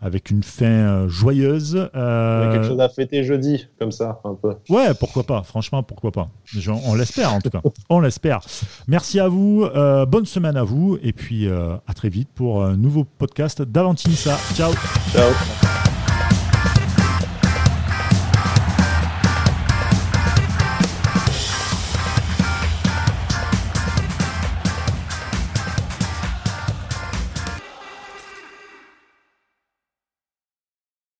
[0.00, 1.88] avec une fin euh, joyeuse.
[1.94, 2.52] Euh...
[2.52, 4.54] quelque chose à fêter jeudi, comme ça, un peu.
[4.68, 6.28] Ouais, pourquoi pas, franchement, pourquoi pas.
[6.84, 8.40] On l'espère en tout cas, on l'espère.
[8.88, 12.64] Merci à vous, euh, bonne semaine à vous, et puis euh, à très vite pour
[12.64, 14.36] un nouveau podcast d'Avantinissa.
[14.54, 14.72] Ciao
[15.12, 15.75] Ciao